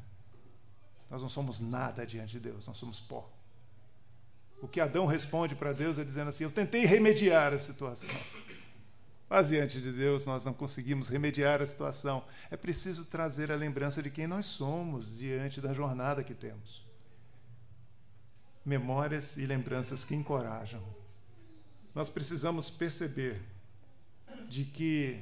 Nós 1.08 1.22
não 1.22 1.28
somos 1.30 1.58
nada 1.58 2.06
diante 2.06 2.32
de 2.32 2.40
Deus, 2.40 2.66
nós 2.66 2.76
somos 2.76 3.00
pó. 3.00 3.32
O 4.60 4.68
que 4.68 4.78
Adão 4.78 5.06
responde 5.06 5.54
para 5.54 5.72
Deus 5.72 5.96
é 5.96 6.04
dizendo 6.04 6.28
assim: 6.28 6.44
Eu 6.44 6.52
tentei 6.52 6.84
remediar 6.84 7.54
a 7.54 7.58
situação. 7.58 8.14
Mas 9.30 9.48
diante 9.48 9.80
de 9.80 9.92
Deus 9.92 10.26
nós 10.26 10.44
não 10.44 10.52
conseguimos 10.52 11.08
remediar 11.08 11.62
a 11.62 11.66
situação. 11.66 12.24
É 12.50 12.56
preciso 12.56 13.04
trazer 13.04 13.52
a 13.52 13.56
lembrança 13.56 14.02
de 14.02 14.10
quem 14.10 14.26
nós 14.26 14.44
somos 14.44 15.16
diante 15.16 15.60
da 15.60 15.72
jornada 15.72 16.24
que 16.24 16.34
temos 16.34 16.90
memórias 18.64 19.36
e 19.36 19.46
lembranças 19.46 20.04
que 20.04 20.14
encorajam. 20.14 20.82
Nós 21.94 22.08
precisamos 22.08 22.70
perceber 22.70 23.40
de 24.48 24.64
que, 24.64 25.20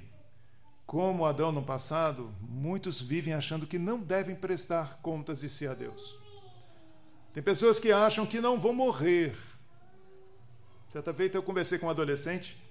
como 0.84 1.24
Adão 1.24 1.52
no 1.52 1.62
passado, 1.62 2.34
muitos 2.40 3.00
vivem 3.00 3.32
achando 3.32 3.66
que 3.66 3.78
não 3.78 4.00
devem 4.00 4.34
prestar 4.34 4.98
contas 5.00 5.40
de 5.40 5.48
si 5.48 5.66
a 5.66 5.74
Deus. 5.74 6.16
Tem 7.32 7.42
pessoas 7.42 7.78
que 7.78 7.92
acham 7.92 8.26
que 8.26 8.40
não 8.40 8.58
vão 8.58 8.72
morrer. 8.72 9.36
Certa 10.88 11.14
feita 11.14 11.38
eu 11.38 11.42
conversei 11.42 11.78
com 11.78 11.86
um 11.86 11.90
adolescente 11.90 12.67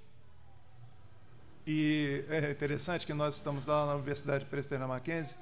e 1.70 2.24
é 2.30 2.50
interessante 2.50 3.06
que 3.06 3.14
nós 3.14 3.36
estamos 3.36 3.66
lá 3.66 3.86
na 3.86 3.96
Universidade 3.96 4.46
Presbiteriana 4.46 4.88
Mackenzie 4.88 5.36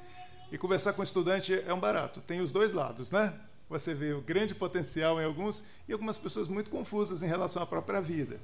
e 0.52 0.58
conversar 0.58 0.94
com 0.94 1.02
um 1.02 1.04
estudante 1.04 1.54
é 1.54 1.72
um 1.72 1.80
barato. 1.80 2.20
Tem 2.20 2.42
os 2.42 2.52
dois 2.52 2.74
lados, 2.74 3.12
né? 3.12 3.32
Você 3.70 3.94
vê 3.94 4.12
o 4.12 4.22
grande 4.22 4.56
potencial 4.56 5.22
em 5.22 5.24
alguns 5.24 5.64
e 5.88 5.94
algumas 5.94 6.18
pessoas 6.18 6.48
muito 6.48 6.72
confusas 6.72 7.22
em 7.22 7.28
relação 7.28 7.62
à 7.62 7.66
própria 7.68 8.02
vida. 8.02 8.40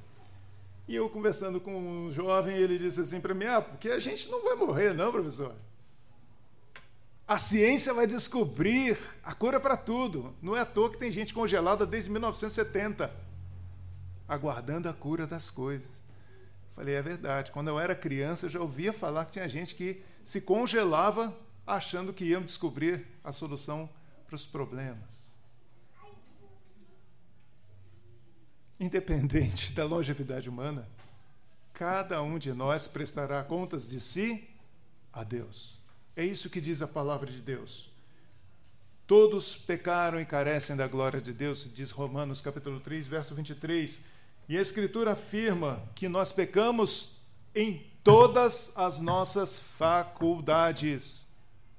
E 0.87 0.95
eu 0.95 1.09
conversando 1.09 1.59
com 1.59 1.75
um 1.75 2.13
jovem, 2.13 2.55
ele 2.55 2.77
disse 2.77 2.99
assim 2.99 3.19
para 3.19 3.33
mim: 3.33 3.45
Ah, 3.45 3.61
porque 3.61 3.89
a 3.89 3.99
gente 3.99 4.29
não 4.29 4.43
vai 4.43 4.55
morrer, 4.55 4.93
não, 4.93 5.11
professor. 5.11 5.55
A 7.27 7.39
ciência 7.39 7.95
vai 7.95 8.05
descobrir 8.05 8.95
a 9.23 9.33
cura 9.33 9.59
para 9.59 9.75
tudo. 9.75 10.35
Não 10.39 10.55
é 10.55 10.59
à 10.59 10.65
toa 10.65 10.91
que 10.91 10.99
tem 10.99 11.11
gente 11.11 11.33
congelada 11.33 11.83
desde 11.85 12.11
1970, 12.11 13.11
aguardando 14.27 14.87
a 14.87 14.93
cura 14.93 15.25
das 15.25 15.49
coisas. 15.49 16.00
Falei, 16.75 16.95
é 16.95 17.01
verdade. 17.01 17.51
Quando 17.51 17.67
eu 17.67 17.79
era 17.79 17.93
criança, 17.93 18.45
eu 18.45 18.49
já 18.49 18.59
ouvia 18.59 18.93
falar 18.93 19.25
que 19.25 19.33
tinha 19.33 19.47
gente 19.47 19.75
que 19.75 20.01
se 20.23 20.41
congelava 20.41 21.35
achando 21.65 22.13
que 22.13 22.25
iam 22.25 22.41
descobrir 22.41 23.05
a 23.23 23.31
solução 23.31 23.89
para 24.25 24.35
os 24.35 24.45
problemas. 24.45 25.31
Independente 28.79 29.73
da 29.73 29.85
longevidade 29.85 30.49
humana, 30.49 30.87
cada 31.73 32.21
um 32.21 32.39
de 32.39 32.51
nós 32.51 32.87
prestará 32.87 33.43
contas 33.43 33.89
de 33.89 33.99
si 33.99 34.49
a 35.13 35.23
Deus. 35.23 35.79
É 36.15 36.25
isso 36.25 36.49
que 36.49 36.59
diz 36.59 36.81
a 36.81 36.87
palavra 36.87 37.29
de 37.29 37.41
Deus. 37.41 37.91
Todos 39.05 39.57
pecaram 39.57 40.21
e 40.21 40.25
carecem 40.25 40.75
da 40.75 40.87
glória 40.87 41.19
de 41.19 41.33
Deus, 41.33 41.69
diz 41.73 41.91
Romanos 41.91 42.41
capítulo 42.41 42.79
3, 42.79 43.07
verso 43.07 43.35
23. 43.35 43.99
E 44.51 44.57
a 44.57 44.61
Escritura 44.61 45.13
afirma 45.13 45.81
que 45.95 46.09
nós 46.09 46.33
pecamos 46.33 47.21
em 47.55 47.89
todas 48.03 48.77
as 48.77 48.99
nossas 48.99 49.57
faculdades, 49.57 51.29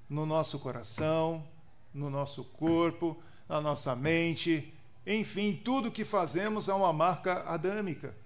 no 0.09 0.25
nosso 0.25 0.59
coração, 0.59 1.47
no 1.93 2.09
nosso 2.09 2.43
corpo, 2.45 3.23
na 3.47 3.61
nossa 3.61 3.95
mente, 3.95 4.73
enfim, 5.07 5.55
tudo 5.63 5.91
que 5.91 6.03
fazemos 6.03 6.67
é 6.67 6.73
uma 6.73 6.95
marca 6.95 7.43
adâmica, 7.43 8.17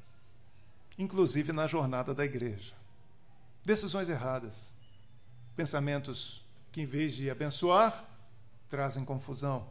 inclusive 0.97 1.53
na 1.53 1.67
jornada 1.67 2.15
da 2.15 2.25
igreja. 2.25 2.73
Decisões 3.65 4.09
erradas, 4.09 4.73
pensamentos 5.57 6.41
que, 6.71 6.83
em 6.83 6.87
vez 6.87 7.17
de 7.17 7.29
abençoar, 7.29 8.05
trazem 8.69 9.05
confusão. 9.05 9.67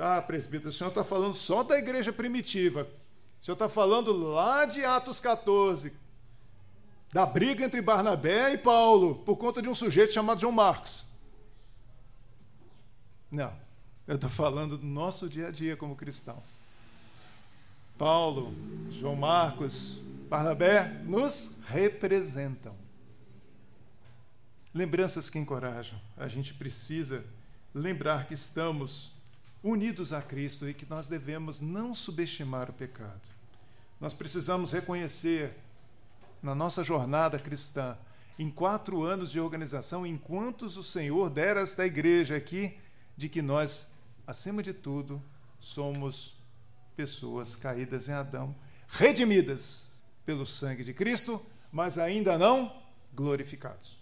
Ah, 0.00 0.22
presbítero, 0.22 0.70
o 0.70 0.72
senhor 0.72 0.90
está 0.90 1.04
falando 1.04 1.34
só 1.34 1.62
da 1.62 1.78
igreja 1.78 2.12
primitiva. 2.12 2.88
O 3.40 3.44
senhor 3.44 3.54
está 3.54 3.68
falando 3.68 4.12
lá 4.12 4.64
de 4.64 4.84
Atos 4.84 5.20
14, 5.20 5.92
da 7.12 7.24
briga 7.24 7.64
entre 7.64 7.80
Barnabé 7.80 8.52
e 8.52 8.58
Paulo, 8.58 9.16
por 9.16 9.36
conta 9.36 9.62
de 9.62 9.68
um 9.68 9.74
sujeito 9.74 10.12
chamado 10.12 10.40
João 10.40 10.52
Marcos. 10.52 11.06
Não, 13.30 13.52
eu 14.06 14.14
estou 14.14 14.30
falando 14.30 14.76
do 14.76 14.86
nosso 14.86 15.28
dia 15.28 15.48
a 15.48 15.50
dia 15.50 15.76
como 15.76 15.94
cristãos. 15.94 16.56
Paulo, 17.96 18.54
João 18.90 19.16
Marcos, 19.16 20.00
Barnabé 20.28 21.00
nos 21.04 21.62
representam. 21.68 22.74
Lembranças 24.72 25.28
que 25.28 25.38
encorajam. 25.38 26.00
A 26.16 26.28
gente 26.28 26.54
precisa 26.54 27.24
lembrar 27.74 28.26
que 28.26 28.34
estamos 28.34 29.17
unidos 29.68 30.12
a 30.12 30.22
Cristo 30.22 30.68
e 30.68 30.74
que 30.74 30.86
nós 30.88 31.08
devemos 31.08 31.60
não 31.60 31.94
subestimar 31.94 32.70
o 32.70 32.72
pecado. 32.72 33.20
Nós 34.00 34.14
precisamos 34.14 34.72
reconhecer 34.72 35.54
na 36.42 36.54
nossa 36.54 36.84
jornada 36.84 37.38
cristã, 37.38 37.96
em 38.38 38.50
quatro 38.50 39.02
anos 39.02 39.30
de 39.30 39.40
organização, 39.40 40.06
enquanto 40.06 40.62
o 40.62 40.82
Senhor 40.82 41.28
dera 41.28 41.60
esta 41.60 41.84
igreja 41.84 42.36
aqui, 42.36 42.78
de 43.16 43.28
que 43.28 43.42
nós, 43.42 43.98
acima 44.26 44.62
de 44.62 44.72
tudo, 44.72 45.20
somos 45.58 46.36
pessoas 46.96 47.56
caídas 47.56 48.08
em 48.08 48.12
Adão, 48.12 48.54
redimidas 48.86 50.00
pelo 50.24 50.46
sangue 50.46 50.84
de 50.84 50.94
Cristo, 50.94 51.44
mas 51.72 51.98
ainda 51.98 52.38
não 52.38 52.72
glorificados 53.12 53.97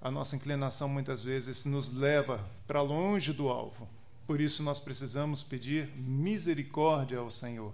a 0.00 0.10
nossa 0.10 0.36
inclinação 0.36 0.88
muitas 0.88 1.22
vezes 1.22 1.64
nos 1.64 1.92
leva 1.92 2.44
para 2.66 2.80
longe 2.80 3.32
do 3.32 3.48
alvo. 3.48 3.88
Por 4.26 4.40
isso 4.40 4.62
nós 4.62 4.78
precisamos 4.78 5.42
pedir 5.42 5.88
misericórdia 5.96 7.18
ao 7.18 7.30
Senhor 7.30 7.72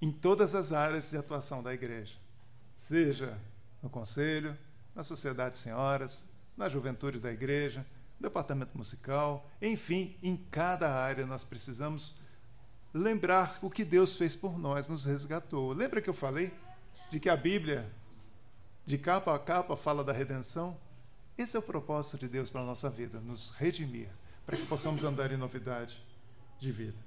em 0.00 0.10
todas 0.12 0.54
as 0.54 0.72
áreas 0.72 1.10
de 1.10 1.16
atuação 1.16 1.62
da 1.62 1.74
igreja, 1.74 2.14
seja 2.76 3.38
no 3.82 3.90
conselho, 3.90 4.56
na 4.94 5.02
sociedade 5.02 5.52
de 5.52 5.58
senhoras, 5.58 6.28
na 6.56 6.68
juventude 6.68 7.18
da 7.18 7.32
igreja, 7.32 7.84
no 8.18 8.28
departamento 8.28 8.76
musical, 8.76 9.48
enfim, 9.60 10.16
em 10.22 10.36
cada 10.36 10.92
área 10.92 11.26
nós 11.26 11.44
precisamos 11.44 12.16
lembrar 12.92 13.58
o 13.62 13.70
que 13.70 13.84
Deus 13.84 14.14
fez 14.14 14.34
por 14.34 14.58
nós, 14.58 14.88
nos 14.88 15.04
resgatou. 15.04 15.72
Lembra 15.72 16.00
que 16.00 16.10
eu 16.10 16.14
falei 16.14 16.52
de 17.10 17.20
que 17.20 17.28
a 17.28 17.36
Bíblia, 17.36 17.90
de 18.84 18.98
capa 18.98 19.34
a 19.34 19.38
capa, 19.38 19.76
fala 19.76 20.02
da 20.02 20.12
redenção? 20.12 20.76
Esse 21.38 21.56
é 21.56 21.60
o 21.60 21.62
propósito 21.62 22.18
de 22.18 22.26
Deus 22.26 22.50
para 22.50 22.62
a 22.62 22.64
nossa 22.64 22.90
vida, 22.90 23.20
nos 23.20 23.50
redimir, 23.50 24.08
para 24.44 24.56
que 24.56 24.66
possamos 24.66 25.04
andar 25.04 25.30
em 25.30 25.36
novidade 25.36 25.96
de 26.58 26.72
vida. 26.72 26.98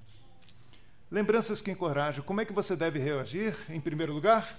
Lembranças 1.12 1.60
que 1.60 1.70
encorajam. 1.70 2.24
Como 2.24 2.40
é 2.40 2.46
que 2.46 2.54
você 2.54 2.74
deve 2.74 2.98
reagir? 2.98 3.54
Em 3.70 3.82
primeiro 3.82 4.14
lugar, 4.14 4.58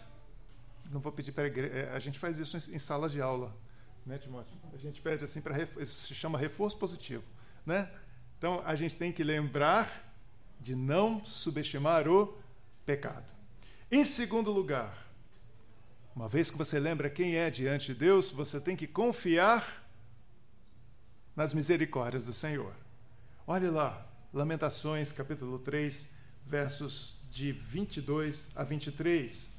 não 0.90 1.00
vou 1.00 1.10
pedir 1.10 1.32
para 1.32 1.44
a 1.44 1.46
igreja, 1.46 1.74
é, 1.74 1.90
a 1.94 1.98
gente 1.98 2.18
faz 2.18 2.38
isso 2.38 2.54
em 2.54 2.78
sala 2.78 3.08
de 3.08 3.22
aula, 3.22 3.56
né, 4.04 4.18
Timóteo? 4.18 4.54
A 4.74 4.76
gente 4.76 5.00
pede 5.00 5.24
assim 5.24 5.40
para 5.40 5.56
isso 5.62 6.06
se 6.06 6.14
chama 6.14 6.38
reforço 6.38 6.76
positivo, 6.76 7.24
né? 7.64 7.90
Então 8.36 8.62
a 8.66 8.74
gente 8.74 8.98
tem 8.98 9.10
que 9.10 9.24
lembrar 9.24 9.88
de 10.60 10.76
não 10.76 11.24
subestimar 11.24 12.06
o 12.06 12.38
pecado. 12.84 13.24
Em 13.90 14.04
segundo 14.04 14.50
lugar, 14.50 14.94
uma 16.14 16.28
vez 16.28 16.50
que 16.50 16.58
você 16.58 16.78
lembra 16.78 17.08
quem 17.08 17.36
é 17.36 17.50
diante 17.50 17.86
de 17.86 17.94
Deus, 17.94 18.30
você 18.30 18.60
tem 18.60 18.76
que 18.76 18.86
confiar 18.86 19.82
nas 21.34 21.54
misericórdias 21.54 22.26
do 22.26 22.34
Senhor. 22.34 22.74
Olhe 23.46 23.70
lá, 23.70 24.06
Lamentações, 24.32 25.10
capítulo 25.10 25.58
3, 25.58 26.10
versos 26.46 27.16
de 27.30 27.50
22 27.50 28.50
a 28.54 28.62
23. 28.62 29.50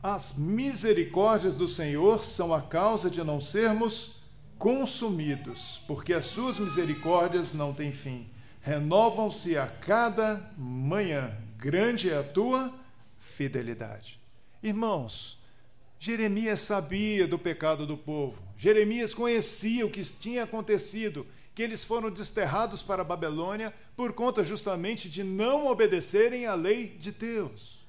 As 0.00 0.36
misericórdias 0.36 1.54
do 1.54 1.66
Senhor 1.66 2.24
são 2.24 2.54
a 2.54 2.62
causa 2.62 3.10
de 3.10 3.22
não 3.22 3.40
sermos 3.40 4.22
consumidos, 4.58 5.82
porque 5.88 6.14
as 6.14 6.24
suas 6.24 6.58
misericórdias 6.58 7.52
não 7.52 7.74
têm 7.74 7.90
fim. 7.90 8.28
Renovam-se 8.60 9.56
a 9.58 9.66
cada 9.66 10.52
manhã. 10.56 11.36
Grande 11.56 12.10
é 12.10 12.18
a 12.18 12.22
tua 12.22 12.72
fidelidade. 13.18 14.21
Irmãos, 14.62 15.38
Jeremias 15.98 16.60
sabia 16.60 17.26
do 17.26 17.38
pecado 17.38 17.86
do 17.86 17.96
povo. 17.96 18.42
Jeremias 18.56 19.12
conhecia 19.12 19.84
o 19.84 19.90
que 19.90 20.04
tinha 20.04 20.44
acontecido, 20.44 21.26
que 21.54 21.62
eles 21.62 21.82
foram 21.82 22.10
desterrados 22.10 22.82
para 22.82 23.02
a 23.02 23.04
Babilônia 23.04 23.74
por 23.96 24.12
conta 24.12 24.44
justamente 24.44 25.08
de 25.10 25.24
não 25.24 25.66
obedecerem 25.66 26.46
à 26.46 26.54
lei 26.54 26.88
de 26.88 27.10
Deus. 27.12 27.86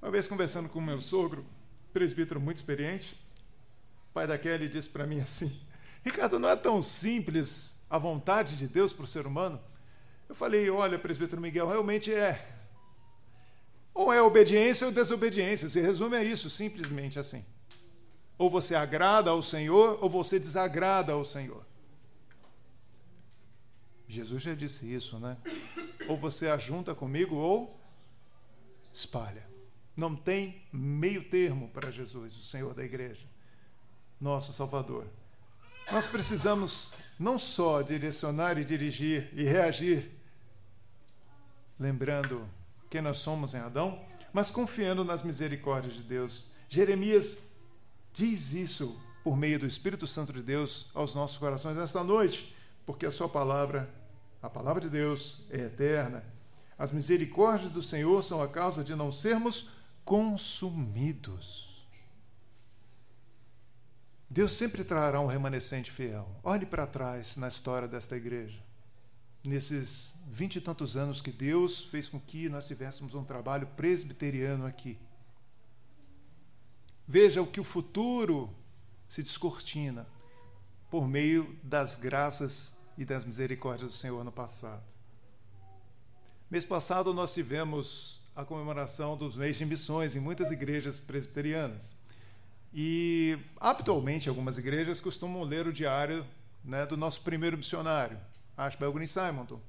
Uma 0.00 0.10
vez 0.10 0.28
conversando 0.28 0.68
com 0.68 0.80
meu 0.80 1.00
sogro, 1.00 1.44
presbítero 1.92 2.40
muito 2.40 2.58
experiente, 2.58 3.16
pai 4.12 4.26
da 4.26 4.38
Kelly 4.38 4.68
disse 4.68 4.88
para 4.88 5.06
mim 5.06 5.20
assim: 5.20 5.60
Ricardo, 6.04 6.38
não 6.38 6.48
é 6.48 6.56
tão 6.56 6.82
simples 6.82 7.84
a 7.88 7.98
vontade 7.98 8.56
de 8.56 8.68
Deus 8.68 8.92
para 8.92 9.04
o 9.04 9.08
ser 9.08 9.26
humano? 9.26 9.60
Eu 10.28 10.34
falei: 10.34 10.68
Olha, 10.70 10.98
presbítero 10.98 11.40
Miguel, 11.40 11.66
realmente 11.66 12.12
é. 12.12 12.53
Ou 13.94 14.12
é 14.12 14.20
obediência 14.20 14.88
ou 14.88 14.92
desobediência. 14.92 15.68
Se 15.68 15.80
resume 15.80 16.16
a 16.16 16.24
isso, 16.24 16.50
simplesmente 16.50 17.18
assim. 17.18 17.44
Ou 18.36 18.50
você 18.50 18.74
agrada 18.74 19.30
ao 19.30 19.40
Senhor, 19.40 20.02
ou 20.02 20.10
você 20.10 20.40
desagrada 20.40 21.12
ao 21.12 21.24
Senhor. 21.24 21.64
Jesus 24.08 24.42
já 24.42 24.54
disse 24.54 24.92
isso, 24.92 25.18
né? 25.18 25.36
Ou 26.08 26.16
você 26.16 26.48
ajunta 26.48 26.94
comigo, 26.94 27.36
ou 27.36 27.80
espalha. 28.92 29.46
Não 29.96 30.16
tem 30.16 30.62
meio 30.72 31.28
termo 31.28 31.68
para 31.68 31.90
Jesus, 31.90 32.36
o 32.36 32.42
Senhor 32.42 32.74
da 32.74 32.84
igreja, 32.84 33.26
nosso 34.20 34.52
Salvador. 34.52 35.06
Nós 35.92 36.06
precisamos 36.06 36.94
não 37.18 37.38
só 37.38 37.80
direcionar 37.82 38.58
e 38.58 38.64
dirigir 38.64 39.30
e 39.32 39.44
reagir, 39.44 40.10
lembrando 41.78 42.48
quem 42.90 43.00
nós 43.00 43.18
somos 43.18 43.54
em 43.54 43.58
Adão, 43.58 44.00
mas 44.32 44.50
confiando 44.50 45.04
nas 45.04 45.22
misericórdias 45.22 45.94
de 45.94 46.02
Deus. 46.02 46.46
Jeremias 46.68 47.54
diz 48.12 48.52
isso 48.52 49.00
por 49.22 49.36
meio 49.36 49.58
do 49.58 49.66
Espírito 49.66 50.06
Santo 50.06 50.32
de 50.32 50.42
Deus 50.42 50.90
aos 50.94 51.14
nossos 51.14 51.38
corações 51.38 51.76
nesta 51.76 52.02
noite, 52.02 52.54
porque 52.84 53.06
a 53.06 53.10
sua 53.10 53.28
palavra, 53.28 53.88
a 54.42 54.50
palavra 54.50 54.80
de 54.82 54.88
Deus, 54.88 55.42
é 55.50 55.60
eterna. 55.60 56.24
As 56.76 56.90
misericórdias 56.90 57.70
do 57.70 57.82
Senhor 57.82 58.22
são 58.24 58.42
a 58.42 58.48
causa 58.48 58.82
de 58.82 58.94
não 58.94 59.12
sermos 59.12 59.70
consumidos. 60.04 61.86
Deus 64.28 64.52
sempre 64.52 64.82
trará 64.82 65.20
um 65.20 65.26
remanescente 65.26 65.92
fiel. 65.92 66.28
Olhe 66.42 66.66
para 66.66 66.86
trás 66.86 67.36
na 67.36 67.46
história 67.46 67.86
desta 67.86 68.16
igreja 68.16 68.63
nesses 69.44 70.24
vinte 70.32 70.56
e 70.56 70.60
tantos 70.60 70.96
anos 70.96 71.20
que 71.20 71.30
Deus 71.30 71.84
fez 71.84 72.08
com 72.08 72.18
que 72.18 72.48
nós 72.48 72.66
tivéssemos 72.66 73.14
um 73.14 73.24
trabalho 73.24 73.66
presbiteriano 73.68 74.66
aqui. 74.66 74.98
Veja 77.06 77.42
o 77.42 77.46
que 77.46 77.60
o 77.60 77.64
futuro 77.64 78.50
se 79.08 79.22
descortina 79.22 80.06
por 80.90 81.06
meio 81.06 81.56
das 81.62 81.96
graças 81.96 82.84
e 82.96 83.04
das 83.04 83.24
misericórdias 83.24 83.90
do 83.90 83.96
Senhor 83.96 84.24
no 84.24 84.32
passado. 84.32 84.82
Mês 86.50 86.64
passado 86.64 87.12
nós 87.12 87.34
tivemos 87.34 88.20
a 88.34 88.44
comemoração 88.44 89.16
dos 89.16 89.36
mês 89.36 89.56
de 89.56 89.64
missões 89.64 90.16
em 90.16 90.20
muitas 90.20 90.50
igrejas 90.50 90.98
presbiterianas. 90.98 91.92
E, 92.72 93.38
habitualmente, 93.60 94.28
algumas 94.28 94.58
igrejas 94.58 95.00
costumam 95.00 95.42
ler 95.42 95.66
o 95.66 95.72
diário 95.72 96.26
né, 96.64 96.84
do 96.86 96.96
nosso 96.96 97.20
primeiro 97.20 97.56
missionário, 97.56 98.18
Ashby 98.56 98.90
Green 98.92 99.06
Simonton. 99.06 99.60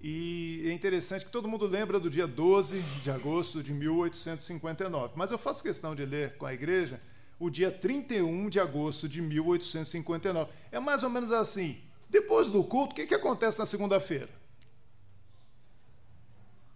E 0.00 0.64
é 0.66 0.72
interessante 0.72 1.24
que 1.24 1.30
todo 1.30 1.48
mundo 1.48 1.66
lembra 1.66 2.00
do 2.00 2.10
dia 2.10 2.26
12 2.26 2.80
de 3.02 3.10
agosto 3.10 3.62
de 3.62 3.72
1859. 3.72 5.12
Mas 5.14 5.30
eu 5.30 5.38
faço 5.38 5.62
questão 5.62 5.94
de 5.94 6.04
ler 6.04 6.36
com 6.36 6.44
a 6.44 6.52
igreja 6.52 7.00
o 7.38 7.48
dia 7.48 7.70
31 7.70 8.48
de 8.48 8.58
agosto 8.58 9.08
de 9.08 9.22
1859. 9.22 10.50
É 10.72 10.80
mais 10.80 11.02
ou 11.02 11.10
menos 11.10 11.30
assim. 11.30 11.80
Depois 12.08 12.50
do 12.50 12.62
culto, 12.64 12.92
o 12.92 12.94
que, 12.94 13.06
que 13.06 13.14
acontece 13.14 13.58
na 13.58 13.66
segunda-feira? 13.66 14.28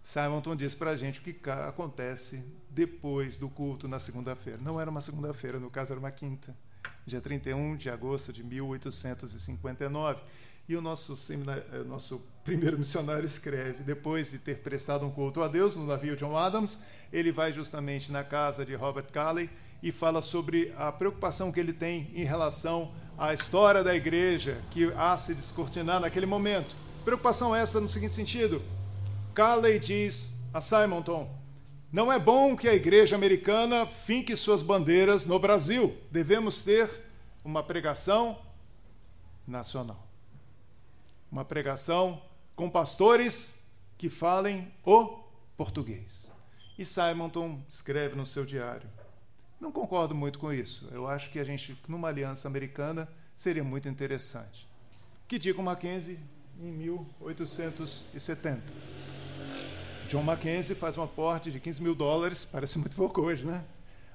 Simonton 0.01 0.55
diz 0.55 0.73
para 0.73 0.91
a 0.91 0.95
gente 0.95 1.19
o 1.19 1.23
que 1.23 1.37
acontece 1.49 2.41
depois 2.69 3.35
do 3.35 3.49
culto 3.49 3.89
na 3.89 3.99
segunda-feira. 3.99 4.57
Não 4.61 4.79
era 4.79 4.89
uma 4.89 5.01
segunda-feira, 5.01 5.59
no 5.59 5.69
caso 5.69 5.91
era 5.91 5.99
uma 5.99 6.11
quinta, 6.11 6.55
dia 7.05 7.19
31 7.19 7.75
de 7.75 7.89
agosto 7.89 8.31
de 8.31 8.41
1859. 8.41 10.21
E 10.69 10.75
o 10.75 10.81
nosso, 10.81 11.17
eh, 11.31 11.83
nosso 11.85 12.21
primeiro 12.43 12.77
missionário 12.77 13.25
escreve: 13.25 13.83
depois 13.83 14.31
de 14.31 14.39
ter 14.39 14.57
prestado 14.57 15.05
um 15.05 15.09
culto 15.09 15.41
a 15.41 15.47
Deus 15.47 15.77
no 15.77 15.87
navio 15.87 16.17
John 16.17 16.35
Adams, 16.35 16.83
ele 17.11 17.31
vai 17.31 17.53
justamente 17.53 18.11
na 18.11 18.21
casa 18.21 18.65
de 18.65 18.75
Robert 18.75 19.09
Calley 19.09 19.49
e 19.81 19.93
fala 19.93 20.21
sobre 20.21 20.73
a 20.77 20.91
preocupação 20.91 21.53
que 21.53 21.59
ele 21.61 21.71
tem 21.71 22.11
em 22.13 22.25
relação 22.25 22.91
à 23.17 23.33
história 23.33 23.81
da 23.81 23.95
igreja 23.95 24.61
que 24.71 24.91
há 24.97 25.15
se 25.15 25.33
descortinar 25.33 26.01
naquele 26.01 26.25
momento. 26.25 26.75
Preocupação 27.05 27.55
essa 27.55 27.79
no 27.79 27.87
seguinte 27.87 28.13
sentido: 28.13 28.61
Calley 29.33 29.79
diz 29.79 30.41
a 30.53 30.59
Simonton: 30.59 31.33
não 31.93 32.11
é 32.11 32.19
bom 32.19 32.57
que 32.57 32.67
a 32.67 32.73
igreja 32.73 33.15
americana 33.15 33.85
finque 33.85 34.35
suas 34.35 34.61
bandeiras 34.61 35.25
no 35.25 35.39
Brasil. 35.39 35.95
Devemos 36.11 36.61
ter 36.61 36.89
uma 37.45 37.63
pregação 37.63 38.37
nacional 39.47 40.06
uma 41.31 41.45
pregação 41.45 42.21
com 42.55 42.69
pastores 42.69 43.67
que 43.97 44.09
falem 44.09 44.71
o 44.83 45.23
português. 45.55 46.31
E 46.77 46.85
Simonton 46.85 47.59
escreve 47.67 48.15
no 48.15 48.25
seu 48.25 48.45
diário: 48.45 48.89
Não 49.59 49.71
concordo 49.71 50.13
muito 50.13 50.37
com 50.39 50.53
isso. 50.53 50.87
Eu 50.91 51.07
acho 51.07 51.31
que 51.31 51.39
a 51.39 51.43
gente, 51.43 51.77
numa 51.87 52.07
aliança 52.07 52.47
americana, 52.47 53.07
seria 53.35 53.63
muito 53.63 53.89
interessante. 53.89 54.67
Que 55.27 55.39
diga 55.39 55.59
o 55.59 55.63
Mackenzie 55.63 56.19
em 56.59 56.71
1870. 56.71 58.61
John 60.07 60.23
Mackenzie 60.23 60.73
faz 60.75 60.97
um 60.97 61.03
aporte 61.03 61.51
de 61.51 61.59
15 61.59 61.83
mil 61.83 61.93
dólares, 61.93 62.45
parece 62.51 62.79
muito 62.79 62.95
pouco 62.95 63.21
hoje, 63.21 63.45
né? 63.45 63.63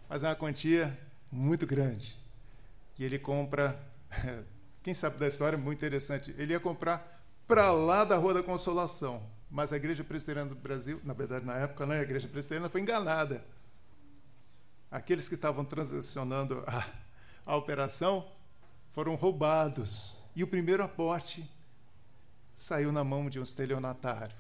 Mas 0.09 0.25
é 0.25 0.29
uma 0.29 0.37
quantia 0.37 0.99
muito 1.31 1.67
grande. 1.67 2.17
E 2.99 3.05
ele 3.05 3.19
compra 3.19 3.79
Quem 4.83 4.95
sabe 4.95 5.19
da 5.19 5.29
história, 5.29 5.57
muito 5.57 5.79
interessante. 5.79 6.35
Ele 6.37 6.53
ia 6.53 6.61
comprar 6.61 7.23
para 7.47 7.71
lá 7.71 8.05
da 8.05 8.17
Rua 8.17 8.35
da 8.35 8.43
Consolação. 8.43 9.23
Mas 9.51 9.73
a 9.73 9.77
Igreja 9.77 10.03
Presbiteriana 10.03 10.49
do 10.49 10.57
Brasil, 10.57 11.01
na 11.05 11.13
verdade, 11.13 11.45
na 11.45 11.55
época, 11.57 11.85
né, 11.85 12.01
a 12.01 12.03
Igreja 12.03 12.27
Presbiteriana 12.27 12.71
foi 12.71 12.81
enganada. 12.81 13.45
Aqueles 14.91 15.29
que 15.29 15.35
estavam 15.35 15.65
transacionando 15.65 16.65
a, 16.67 16.87
a 17.45 17.57
operação 17.57 18.27
foram 18.93 19.15
roubados. 19.15 20.17
E 20.35 20.43
o 20.43 20.47
primeiro 20.47 20.83
aporte 20.83 21.49
saiu 22.55 22.91
na 22.91 23.05
mão 23.05 23.29
de 23.29 23.39
um 23.39 23.43
estelionatário. 23.43 24.35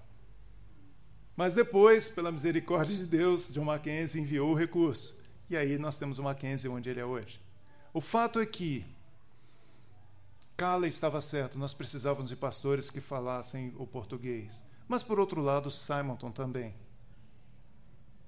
Mas 1.36 1.54
depois, 1.54 2.08
pela 2.08 2.32
misericórdia 2.32 2.96
de 2.96 3.06
Deus, 3.06 3.52
John 3.52 3.64
Mackenzie 3.64 4.20
enviou 4.20 4.50
o 4.50 4.54
recurso. 4.54 5.20
E 5.48 5.56
aí 5.56 5.78
nós 5.78 5.98
temos 5.98 6.18
o 6.18 6.22
Mackenzie 6.22 6.70
onde 6.70 6.88
ele 6.88 7.00
é 7.00 7.04
hoje. 7.04 7.40
O 7.92 8.00
fato 8.00 8.40
é 8.40 8.46
que 8.46 8.84
Cala 10.62 10.86
estava 10.86 11.20
certo, 11.20 11.58
nós 11.58 11.74
precisávamos 11.74 12.28
de 12.28 12.36
pastores 12.36 12.88
que 12.88 13.00
falassem 13.00 13.74
o 13.78 13.84
português. 13.84 14.62
Mas, 14.86 15.02
por 15.02 15.18
outro 15.18 15.40
lado, 15.40 15.72
Simonton 15.72 16.30
também. 16.30 16.72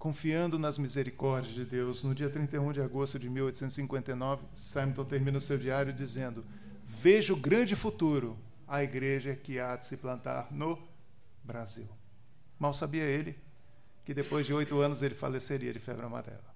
Confiando 0.00 0.58
nas 0.58 0.76
misericórdias 0.76 1.54
de 1.54 1.64
Deus, 1.64 2.02
no 2.02 2.12
dia 2.12 2.28
31 2.28 2.72
de 2.72 2.80
agosto 2.80 3.20
de 3.20 3.30
1859, 3.30 4.42
Simonton 4.52 5.04
termina 5.04 5.38
o 5.38 5.40
seu 5.40 5.56
diário 5.56 5.92
dizendo: 5.92 6.44
Vejo 6.84 7.36
grande 7.36 7.76
futuro 7.76 8.36
à 8.66 8.82
igreja 8.82 9.36
que 9.36 9.60
há 9.60 9.76
de 9.76 9.84
se 9.84 9.98
plantar 9.98 10.48
no 10.50 10.76
Brasil. 11.44 11.86
Mal 12.58 12.74
sabia 12.74 13.04
ele 13.04 13.38
que 14.04 14.12
depois 14.12 14.44
de 14.44 14.52
oito 14.52 14.80
anos 14.80 15.02
ele 15.02 15.14
faleceria 15.14 15.72
de 15.72 15.78
febre 15.78 16.04
amarela. 16.04 16.52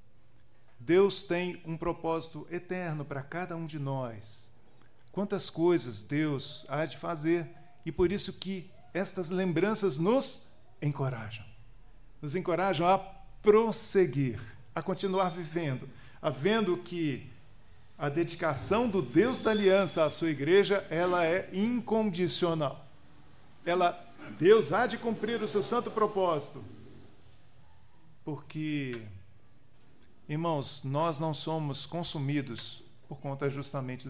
Deus 0.81 1.23
tem 1.23 1.63
um 1.65 1.77
propósito 1.77 2.49
eterno 2.51 3.05
para 3.05 3.23
cada 3.23 3.57
um 3.57 3.65
de 3.65 3.79
nós 3.79 4.49
quantas 5.19 5.51
coisas 5.51 6.01
Deus 6.01 6.65
há 6.69 6.87
de 6.87 6.97
fazer 6.97 7.45
e 7.85 7.91
por 7.91 8.13
isso 8.13 8.35
que 8.35 8.71
estas 8.95 9.31
lembranças 9.31 9.99
nos 9.99 10.55
encorajam. 10.81 11.45
Nos 12.23 12.37
encorajam 12.37 12.87
a 12.87 12.99
prosseguir, 13.43 14.41
a 14.73 14.81
continuar 14.81 15.31
vivendo, 15.31 15.91
a 16.23 16.31
vendo 16.31 16.77
que 16.77 17.29
a 17.99 18.09
dedicação 18.09 18.89
do 18.89 19.03
Deus 19.03 19.43
da 19.43 19.51
aliança 19.51 20.05
à 20.05 20.11
sua 20.11 20.31
igreja, 20.31 20.87
ela 20.89 21.27
é 21.27 21.51
incondicional. 21.53 22.87
Ela 23.67 24.01
Deus 24.39 24.73
há 24.73 24.87
de 24.87 24.97
cumprir 24.99 25.43
o 25.43 25.49
seu 25.49 25.65
santo 25.65 25.91
propósito. 25.91 26.65
Porque 28.25 29.03
irmãos, 30.29 30.85
nós 30.85 31.19
não 31.19 31.35
somos 31.35 31.87
consumidos 31.87 32.85
por 33.09 33.19
conta 33.19 33.51
justamente 33.51 34.09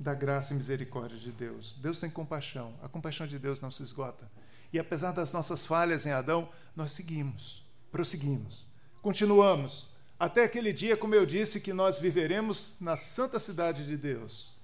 da 0.00 0.14
graça 0.14 0.54
e 0.54 0.56
misericórdia 0.56 1.18
de 1.18 1.30
Deus. 1.30 1.76
Deus 1.78 2.00
tem 2.00 2.08
compaixão. 2.08 2.74
A 2.82 2.88
compaixão 2.88 3.26
de 3.26 3.38
Deus 3.38 3.60
não 3.60 3.70
se 3.70 3.82
esgota. 3.82 4.26
E 4.72 4.78
apesar 4.78 5.12
das 5.12 5.30
nossas 5.30 5.66
falhas 5.66 6.06
em 6.06 6.10
Adão, 6.10 6.48
nós 6.74 6.92
seguimos, 6.92 7.62
prosseguimos, 7.92 8.64
continuamos, 9.02 9.90
até 10.18 10.44
aquele 10.44 10.72
dia, 10.72 10.96
como 10.96 11.14
eu 11.14 11.26
disse, 11.26 11.60
que 11.60 11.72
nós 11.72 11.98
viveremos 11.98 12.80
na 12.80 12.96
santa 12.96 13.38
cidade 13.38 13.84
de 13.84 13.96
Deus, 13.96 14.56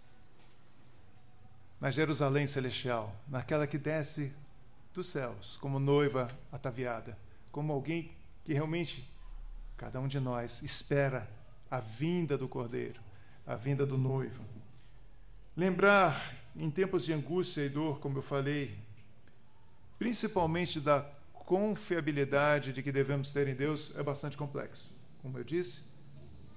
na 1.79 1.91
Jerusalém 1.91 2.47
celestial, 2.47 3.15
naquela 3.29 3.67
que 3.67 3.77
desce 3.77 4.35
dos 4.95 5.09
céus, 5.09 5.59
como 5.61 5.79
noiva 5.79 6.31
ataviada, 6.51 7.19
como 7.53 7.73
alguém 7.73 8.11
que 8.45 8.55
realmente, 8.55 9.11
cada 9.77 10.01
um 10.01 10.09
de 10.09 10.21
nós, 10.21 10.63
espera 10.63 11.29
a 11.71 11.81
vinda 11.81 12.39
do 12.39 12.49
Cordeiro, 12.49 13.01
a 13.47 13.55
vinda 13.55 13.85
do 13.85 13.99
noivo. 13.99 14.56
Lembrar 15.57 16.35
em 16.55 16.71
tempos 16.71 17.03
de 17.07 17.15
angústia 17.15 17.63
e 17.63 17.71
dor, 17.71 17.99
como 17.99 18.19
eu 18.19 18.23
falei, 18.23 18.77
principalmente 19.99 20.79
da 20.79 21.01
confiabilidade 21.33 22.75
de 22.75 22.83
que 22.83 22.93
devemos 22.93 23.33
ter 23.33 23.49
em 23.49 23.55
Deus, 23.55 23.97
é 23.97 24.03
bastante 24.03 24.37
complexo. 24.37 24.91
Como 25.23 25.39
eu 25.39 25.45
disse, 25.45 25.95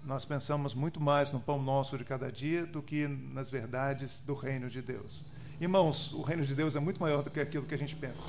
nós 0.04 0.26
pensamos 0.26 0.74
muito 0.74 1.00
mais 1.00 1.32
no 1.32 1.40
pão 1.40 1.64
nosso 1.64 1.98
de 1.98 2.04
cada 2.04 2.30
dia 2.30 2.66
do 2.66 2.82
que 2.82 3.08
nas 3.08 3.50
verdades 3.50 4.20
do 4.20 4.34
reino 4.34 4.70
de 4.70 4.82
Deus. 4.82 5.22
Irmãos, 5.62 6.12
o 6.12 6.22
reino 6.22 6.44
de 6.44 6.54
Deus 6.54 6.76
é 6.76 6.80
muito 6.82 7.00
maior 7.00 7.24
do 7.24 7.30
que 7.30 7.40
aquilo 7.40 7.66
que 7.66 7.76
a 7.76 7.78
gente 7.78 7.96
pensa. 7.96 8.26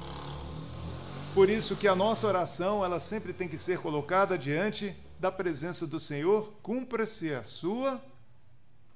Por 1.34 1.50
isso 1.50 1.74
que 1.74 1.88
a 1.88 1.96
nossa 1.96 2.28
oração, 2.28 2.84
ela 2.84 3.00
sempre 3.00 3.32
tem 3.32 3.48
que 3.48 3.58
ser 3.58 3.80
colocada 3.80 4.38
diante 4.38 4.94
da 5.18 5.32
presença 5.32 5.84
do 5.84 5.98
Senhor, 5.98 6.52
cumpra-se 6.62 7.34
a 7.34 7.42
sua 7.42 8.00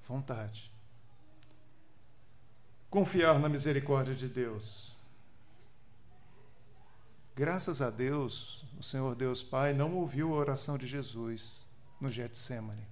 vontade 0.06 0.73
confiar 2.94 3.40
na 3.40 3.48
misericórdia 3.48 4.14
de 4.14 4.28
Deus. 4.28 4.92
Graças 7.35 7.83
a 7.83 7.90
Deus, 7.90 8.64
o 8.78 8.85
Senhor 8.85 9.16
Deus 9.16 9.42
Pai 9.42 9.72
não 9.72 9.96
ouviu 9.96 10.33
a 10.33 10.37
oração 10.37 10.78
de 10.78 10.87
Jesus 10.87 11.66
no 12.00 12.09
Getsemane. 12.09 12.87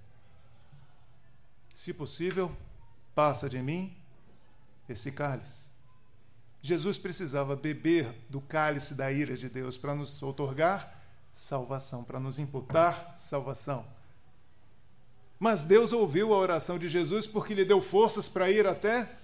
Se 1.69 1.93
possível, 1.93 2.53
passa 3.15 3.49
de 3.49 3.61
mim 3.61 3.95
esse 4.89 5.09
cálice. 5.09 5.67
Jesus 6.61 6.97
precisava 6.97 7.55
beber 7.55 8.13
do 8.27 8.41
cálice 8.41 8.95
da 8.95 9.09
ira 9.09 9.37
de 9.37 9.47
Deus 9.47 9.77
para 9.77 9.95
nos 9.95 10.21
otorgar 10.21 11.01
salvação, 11.31 12.03
para 12.03 12.19
nos 12.19 12.37
imputar 12.37 13.13
salvação. 13.17 13.87
Mas 15.39 15.63
Deus 15.63 15.93
ouviu 15.93 16.33
a 16.33 16.37
oração 16.37 16.77
de 16.77 16.89
Jesus 16.89 17.25
porque 17.25 17.53
lhe 17.53 17.63
deu 17.63 17.81
forças 17.81 18.27
para 18.27 18.51
ir 18.51 18.67
até 18.67 19.22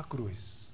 a 0.00 0.04
cruz. 0.04 0.70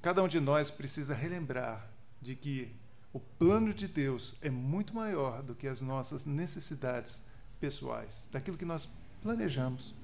Cada 0.00 0.22
um 0.22 0.28
de 0.28 0.40
nós 0.40 0.70
precisa 0.70 1.14
relembrar 1.14 1.88
de 2.20 2.34
que 2.34 2.74
o 3.12 3.20
plano 3.20 3.72
de 3.72 3.86
Deus 3.86 4.36
é 4.40 4.50
muito 4.50 4.94
maior 4.94 5.42
do 5.42 5.54
que 5.54 5.68
as 5.68 5.80
nossas 5.80 6.26
necessidades 6.26 7.26
pessoais, 7.60 8.28
daquilo 8.32 8.56
que 8.56 8.64
nós 8.64 8.88
planejamos. 9.22 9.94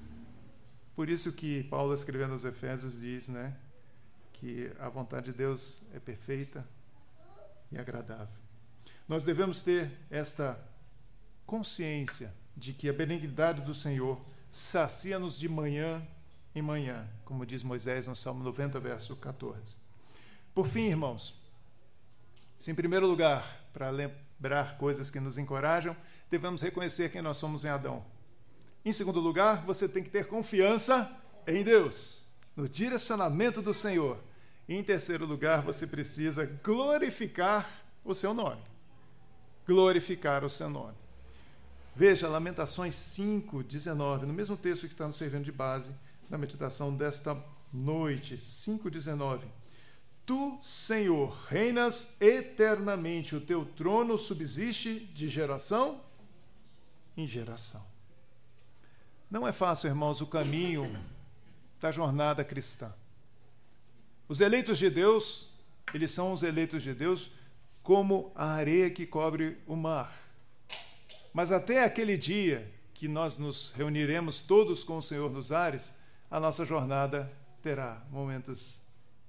Por 0.95 1.09
isso 1.09 1.33
que 1.33 1.63
Paulo 1.63 1.93
escrevendo 1.93 2.33
aos 2.33 2.45
Efésios 2.45 2.99
diz, 2.99 3.27
né, 3.27 3.55
que 4.33 4.71
a 4.79 4.89
vontade 4.89 5.31
de 5.31 5.37
Deus 5.37 5.83
é 5.93 5.99
perfeita 5.99 6.67
e 7.71 7.77
agradável. 7.77 8.35
Nós 9.07 9.23
devemos 9.23 9.61
ter 9.61 9.91
esta 10.09 10.59
consciência 11.45 12.33
de 12.55 12.73
que 12.73 12.87
a 12.89 12.93
benignidade 12.93 13.61
do 13.61 13.73
Senhor 13.73 14.23
sacia-nos 14.49 15.39
de 15.39 15.49
manhã 15.49 16.05
em 16.55 16.61
manhã, 16.61 17.07
como 17.25 17.45
diz 17.45 17.63
Moisés 17.63 18.07
no 18.07 18.15
Salmo 18.15 18.43
90, 18.43 18.79
verso 18.79 19.15
14. 19.15 19.75
Por 20.53 20.67
fim, 20.67 20.87
irmãos, 20.89 21.33
se 22.57 22.71
em 22.71 22.75
primeiro 22.75 23.07
lugar, 23.07 23.43
para 23.73 23.89
lembrar 23.89 24.77
coisas 24.77 25.09
que 25.09 25.19
nos 25.19 25.37
encorajam, 25.37 25.95
devemos 26.29 26.61
reconhecer 26.61 27.11
quem 27.11 27.21
nós 27.21 27.37
somos 27.37 27.65
em 27.65 27.69
Adão. 27.69 28.05
Em 28.85 28.91
segundo 28.91 29.19
lugar, 29.19 29.65
você 29.65 29.87
tem 29.87 30.03
que 30.03 30.09
ter 30.09 30.27
confiança 30.27 31.21
em 31.47 31.63
Deus, 31.63 32.25
no 32.55 32.69
direcionamento 32.69 33.61
do 33.61 33.73
Senhor. 33.73 34.17
E 34.67 34.75
em 34.75 34.83
terceiro 34.83 35.25
lugar, 35.25 35.61
você 35.61 35.87
precisa 35.87 36.45
glorificar 36.63 37.67
o 38.05 38.13
seu 38.13 38.33
nome. 38.33 38.61
Glorificar 39.65 40.43
o 40.43 40.49
seu 40.49 40.69
nome. 40.69 40.95
Veja, 41.95 42.27
Lamentações 42.27 42.95
5, 42.95 43.63
19, 43.63 44.25
no 44.25 44.33
mesmo 44.33 44.57
texto 44.57 44.87
que 44.87 44.93
está 44.93 45.07
nos 45.07 45.17
servindo 45.17 45.43
de 45.43 45.51
base 45.51 45.91
na 46.29 46.37
meditação 46.37 46.95
desta 46.95 47.37
noite, 47.71 48.37
5, 48.37 48.89
19. 48.89 49.45
Tu, 50.25 50.59
Senhor, 50.61 51.35
reinas 51.49 52.21
eternamente, 52.21 53.35
o 53.35 53.41
teu 53.41 53.65
trono 53.65 54.17
subsiste 54.17 54.99
de 54.99 55.27
geração 55.27 56.01
em 57.17 57.27
geração. 57.27 57.85
Não 59.29 59.47
é 59.47 59.51
fácil, 59.51 59.87
irmãos, 59.87 60.21
o 60.21 60.27
caminho 60.27 60.89
da 61.81 61.91
jornada 61.91 62.43
cristã. 62.43 62.93
Os 64.29 64.39
eleitos 64.39 64.77
de 64.77 64.89
Deus, 64.89 65.49
eles 65.93 66.11
são 66.11 66.31
os 66.31 66.43
eleitos 66.43 66.81
de 66.83 66.93
Deus 66.93 67.31
como 67.81 68.31
a 68.35 68.53
areia 68.53 68.89
que 68.89 69.05
cobre 69.05 69.57
o 69.67 69.75
mar. 69.75 70.17
Mas 71.33 71.51
até 71.51 71.83
aquele 71.83 72.17
dia 72.17 72.71
que 72.93 73.07
nós 73.07 73.37
nos 73.37 73.71
reuniremos 73.71 74.39
todos 74.39 74.83
com 74.83 74.99
o 74.99 75.03
Senhor 75.03 75.29
nos 75.29 75.51
ares, 75.51 75.95
a 76.33 76.39
nossa 76.39 76.65
jornada 76.65 77.31
terá 77.61 78.01
momentos 78.09 78.81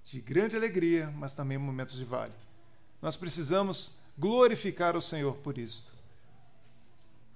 de 0.06 0.22
grande 0.22 0.56
alegria, 0.56 1.12
mas 1.14 1.34
também 1.34 1.58
momentos 1.58 1.96
de 1.98 2.04
vale. 2.04 2.32
Nós 3.02 3.14
precisamos 3.14 3.96
glorificar 4.16 4.96
o 4.96 5.02
Senhor 5.02 5.34
por 5.36 5.58
isto. 5.58 5.92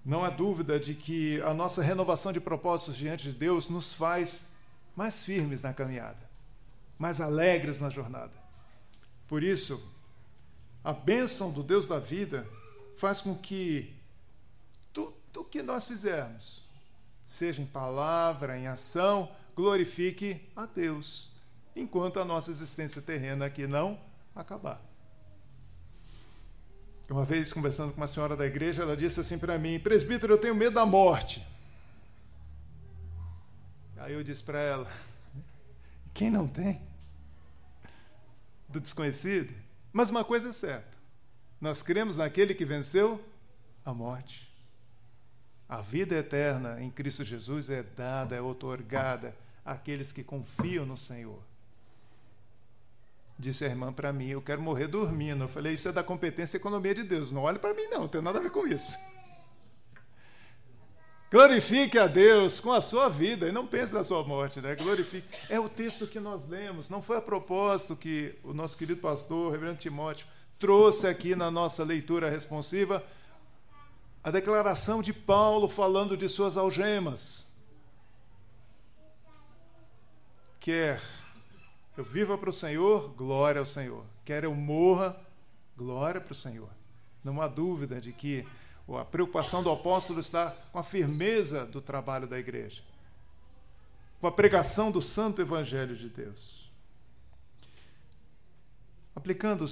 Não 0.03 0.25
há 0.25 0.31
dúvida 0.31 0.81
de 0.81 0.95
que 0.95 1.39
a 1.43 1.53
nossa 1.53 1.83
renovação 1.83 2.33
de 2.33 2.41
propósitos 2.41 2.97
diante 2.97 3.25
de 3.25 3.33
Deus 3.39 3.69
nos 3.69 3.93
faz 3.93 4.55
mais 4.97 5.23
firmes 5.23 5.61
na 5.61 5.75
caminhada, 5.75 6.31
mais 6.99 7.21
alegres 7.21 7.79
na 7.79 7.91
jornada. 7.91 8.33
Por 9.27 9.43
isso, 9.43 9.79
a 10.83 10.95
bênção 10.95 11.53
do 11.53 11.63
Deus 11.63 11.87
da 11.87 11.99
vida 11.99 12.49
faz 12.97 13.21
com 13.21 13.35
que 13.35 13.95
tudo 14.95 15.45
que 15.45 15.63
nós 15.63 15.85
fizermos, 15.85 16.65
seja 17.23 17.61
em 17.61 17.67
palavra, 17.67 18.57
em 18.57 18.67
ação, 18.67 19.31
glorifique 19.59 20.41
a 20.55 20.67
Deus 20.67 21.33
enquanto 21.75 22.21
a 22.21 22.25
nossa 22.25 22.49
existência 22.49 23.03
terrena 23.03 23.47
aqui 23.47 23.67
não 23.67 23.99
acabar. 24.33 24.81
Uma 27.11 27.25
vez, 27.25 27.53
conversando 27.53 27.91
com 27.93 27.97
uma 27.97 28.07
senhora 28.07 28.37
da 28.37 28.47
igreja, 28.47 28.83
ela 28.83 28.97
disse 28.97 29.19
assim 29.19 29.37
para 29.37 29.59
mim: 29.59 29.81
Presbítero, 29.81 30.35
eu 30.35 30.39
tenho 30.39 30.55
medo 30.55 30.75
da 30.75 30.87
morte. 30.87 31.45
Aí 33.97 34.13
eu 34.13 34.23
disse 34.23 34.45
para 34.45 34.61
ela: 34.61 34.89
Quem 36.15 36.31
não 36.31 36.47
tem? 36.47 36.81
Do 38.69 38.79
desconhecido? 38.79 39.53
Mas 39.93 40.09
uma 40.09 40.25
coisa 40.25 40.51
é 40.51 40.53
certa: 40.53 40.97
nós 41.61 41.83
cremos 41.83 42.17
naquele 42.17 42.55
que 42.55 42.65
venceu 42.65 43.21
a 43.85 43.93
morte. 43.93 44.47
A 45.69 45.81
vida 45.81 46.15
eterna 46.15 46.81
em 46.81 46.91
Cristo 46.93 47.25
Jesus 47.25 47.69
é 47.71 47.83
dada, 47.83 48.37
é 48.37 48.41
otorgada 48.41 49.35
àqueles 49.69 50.11
que 50.11 50.25
confiam 50.25 50.87
no 50.87 50.97
Senhor. 50.97 51.39
Disse 53.39 53.65
a 53.65 53.69
irmã 53.69 53.93
para 53.93 54.13
mim: 54.13 54.29
Eu 54.29 54.43
quero 54.43 54.61
morrer 54.61 54.89
dormindo. 54.89 55.45
Eu 55.45 55.49
falei: 55.49 55.75
Isso 55.75 55.89
é 55.89 55.93
da 55.93 56.03
competência 56.03 56.57
e 56.57 56.61
economia 56.61 56.95
de 56.95 57.05
Deus. 57.05 57.31
Não 57.31 57.43
olhe 57.43 57.59
para 57.59 57.75
mim, 57.75 57.85
não, 57.91 58.01
não 58.01 58.09
tem 58.09 58.21
nada 58.21 58.39
a 58.39 58.43
ver 58.43 58.51
com 58.51 58.67
isso. 58.67 58.99
Glorifique 61.31 61.99
a 61.99 62.07
Deus 62.07 62.59
com 62.59 62.73
a 62.73 62.81
sua 62.81 63.11
vida 63.11 63.47
e 63.47 63.53
não 63.53 63.67
pense 63.67 63.93
na 63.93 64.03
sua 64.03 64.25
morte, 64.25 64.63
né? 64.63 64.75
Glorifique. 64.75 65.29
É 65.51 65.61
o 65.61 65.69
texto 65.69 66.07
que 66.07 66.19
nós 66.19 66.49
lemos, 66.49 66.89
não 66.89 67.03
foi 67.03 67.19
a 67.19 67.21
propósito 67.21 67.95
que 67.95 68.35
o 68.43 68.55
nosso 68.55 68.79
querido 68.79 68.99
pastor, 68.99 69.49
o 69.49 69.51
reverendo 69.51 69.79
Timóteo, 69.79 70.27
trouxe 70.59 71.07
aqui 71.07 71.37
na 71.37 71.51
nossa 71.51 71.85
leitura 71.85 72.31
responsiva 72.31 73.05
a 74.25 74.31
declaração 74.31 75.03
de 75.03 75.13
Paulo 75.13 75.69
falando 75.69 76.17
de 76.17 76.29
suas 76.31 76.57
algemas. 76.57 77.48
Quer 80.69 81.01
eu 81.97 82.05
viva 82.05 82.37
para 82.37 82.51
o 82.51 82.53
Senhor, 82.53 83.15
glória 83.15 83.59
ao 83.59 83.65
Senhor. 83.65 84.05
Quer 84.23 84.45
eu 84.45 84.55
morra, 84.55 85.19
glória 85.75 86.21
para 86.21 86.33
o 86.33 86.37
Senhor. 86.37 86.69
Não 87.25 87.41
há 87.41 87.49
dúvida 87.49 87.99
de 88.03 88.13
que 88.13 88.47
a 88.87 89.03
preocupação 89.03 89.63
do 89.63 89.71
apóstolo 89.71 90.21
está 90.21 90.51
com 90.71 90.79
a 90.79 90.83
firmeza 90.83 91.65
do 91.65 91.81
trabalho 91.81 92.27
da 92.27 92.39
igreja, 92.39 92.83
com 94.21 94.27
a 94.27 94.31
pregação 94.31 94.93
do 94.93 95.01
santo 95.01 95.41
evangelho 95.41 95.97
de 95.97 96.11
Deus. 96.11 96.71
Aplicando, 99.17 99.65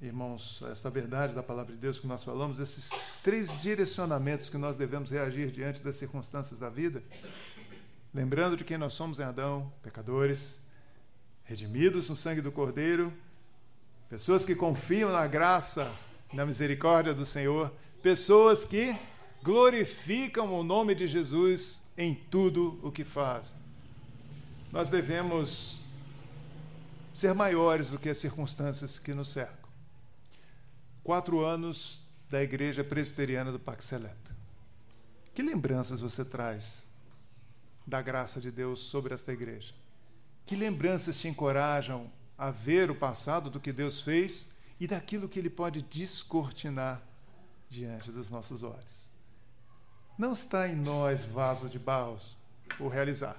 irmãos, 0.00 0.62
essa 0.70 0.88
verdade 0.88 1.34
da 1.34 1.42
palavra 1.42 1.74
de 1.74 1.80
Deus 1.80 1.98
que 1.98 2.06
nós 2.06 2.22
falamos, 2.22 2.60
esses 2.60 2.92
três 3.20 3.60
direcionamentos 3.60 4.48
que 4.48 4.56
nós 4.56 4.76
devemos 4.76 5.10
reagir 5.10 5.50
diante 5.50 5.82
das 5.82 5.96
circunstâncias 5.96 6.60
da 6.60 6.68
vida, 6.68 7.02
lembrando 8.16 8.56
de 8.56 8.64
quem 8.64 8.78
nós 8.78 8.94
somos 8.94 9.20
em 9.20 9.24
Adão, 9.24 9.70
pecadores, 9.82 10.68
redimidos 11.44 12.08
no 12.08 12.16
sangue 12.16 12.40
do 12.40 12.50
Cordeiro, 12.50 13.12
pessoas 14.08 14.42
que 14.42 14.54
confiam 14.54 15.12
na 15.12 15.26
graça 15.26 15.94
na 16.32 16.46
misericórdia 16.46 17.12
do 17.12 17.26
Senhor, 17.26 17.70
pessoas 18.02 18.64
que 18.64 18.96
glorificam 19.42 20.58
o 20.58 20.64
nome 20.64 20.94
de 20.94 21.06
Jesus 21.06 21.92
em 21.94 22.14
tudo 22.14 22.80
o 22.82 22.90
que 22.90 23.04
fazem. 23.04 23.54
Nós 24.72 24.88
devemos 24.88 25.80
ser 27.12 27.34
maiores 27.34 27.90
do 27.90 27.98
que 27.98 28.08
as 28.08 28.16
circunstâncias 28.16 28.98
que 28.98 29.12
nos 29.12 29.28
cercam. 29.28 29.68
Quatro 31.04 31.44
anos 31.44 32.00
da 32.30 32.42
Igreja 32.42 32.82
Presbiteriana 32.82 33.52
do 33.52 33.58
Pax 33.60 33.84
Seleta. 33.84 34.34
Que 35.34 35.42
lembranças 35.42 36.00
você 36.00 36.24
traz 36.24 36.85
da 37.86 38.02
graça 38.02 38.40
de 38.40 38.50
Deus 38.50 38.80
sobre 38.80 39.14
esta 39.14 39.32
igreja? 39.32 39.72
Que 40.44 40.56
lembranças 40.56 41.18
te 41.18 41.28
encorajam 41.28 42.10
a 42.36 42.50
ver 42.50 42.90
o 42.90 42.94
passado 42.94 43.48
do 43.48 43.60
que 43.60 43.72
Deus 43.72 44.00
fez 44.00 44.58
e 44.78 44.86
daquilo 44.86 45.28
que 45.28 45.38
Ele 45.38 45.50
pode 45.50 45.82
descortinar 45.82 47.00
diante 47.68 48.10
dos 48.10 48.30
nossos 48.30 48.62
olhos? 48.62 49.06
Não 50.18 50.32
está 50.32 50.66
em 50.66 50.74
nós, 50.74 51.24
vaso 51.24 51.68
de 51.68 51.78
barros, 51.78 52.36
o 52.80 52.88
realizar, 52.88 53.36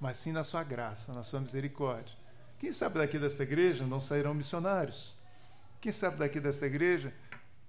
mas 0.00 0.16
sim 0.16 0.32
na 0.32 0.44
Sua 0.44 0.62
graça, 0.64 1.12
na 1.12 1.24
Sua 1.24 1.40
misericórdia. 1.40 2.14
Quem 2.58 2.72
sabe 2.72 2.98
daqui 2.98 3.18
desta 3.18 3.42
igreja 3.42 3.86
não 3.86 4.00
sairão 4.00 4.34
missionários? 4.34 5.14
Quem 5.80 5.92
sabe 5.92 6.16
daqui 6.16 6.40
desta 6.40 6.66
igreja, 6.66 7.12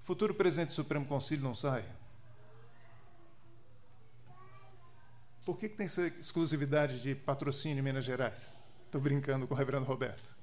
futuro 0.02 0.34
presidente 0.34 0.70
do 0.70 0.74
Supremo 0.74 1.06
Conselho 1.06 1.44
não 1.44 1.54
sai? 1.54 1.86
Por 5.48 5.58
que, 5.58 5.70
que 5.70 5.78
tem 5.78 5.86
essa 5.86 6.06
exclusividade 6.06 7.02
de 7.02 7.16
patrocínio 7.16 7.80
em 7.80 7.82
Minas 7.82 8.04
Gerais? 8.04 8.58
Estou 8.86 9.00
brincando 9.00 9.48
com 9.48 9.54
o 9.54 9.58
reverendo 9.58 9.86
Roberto. 9.86 10.36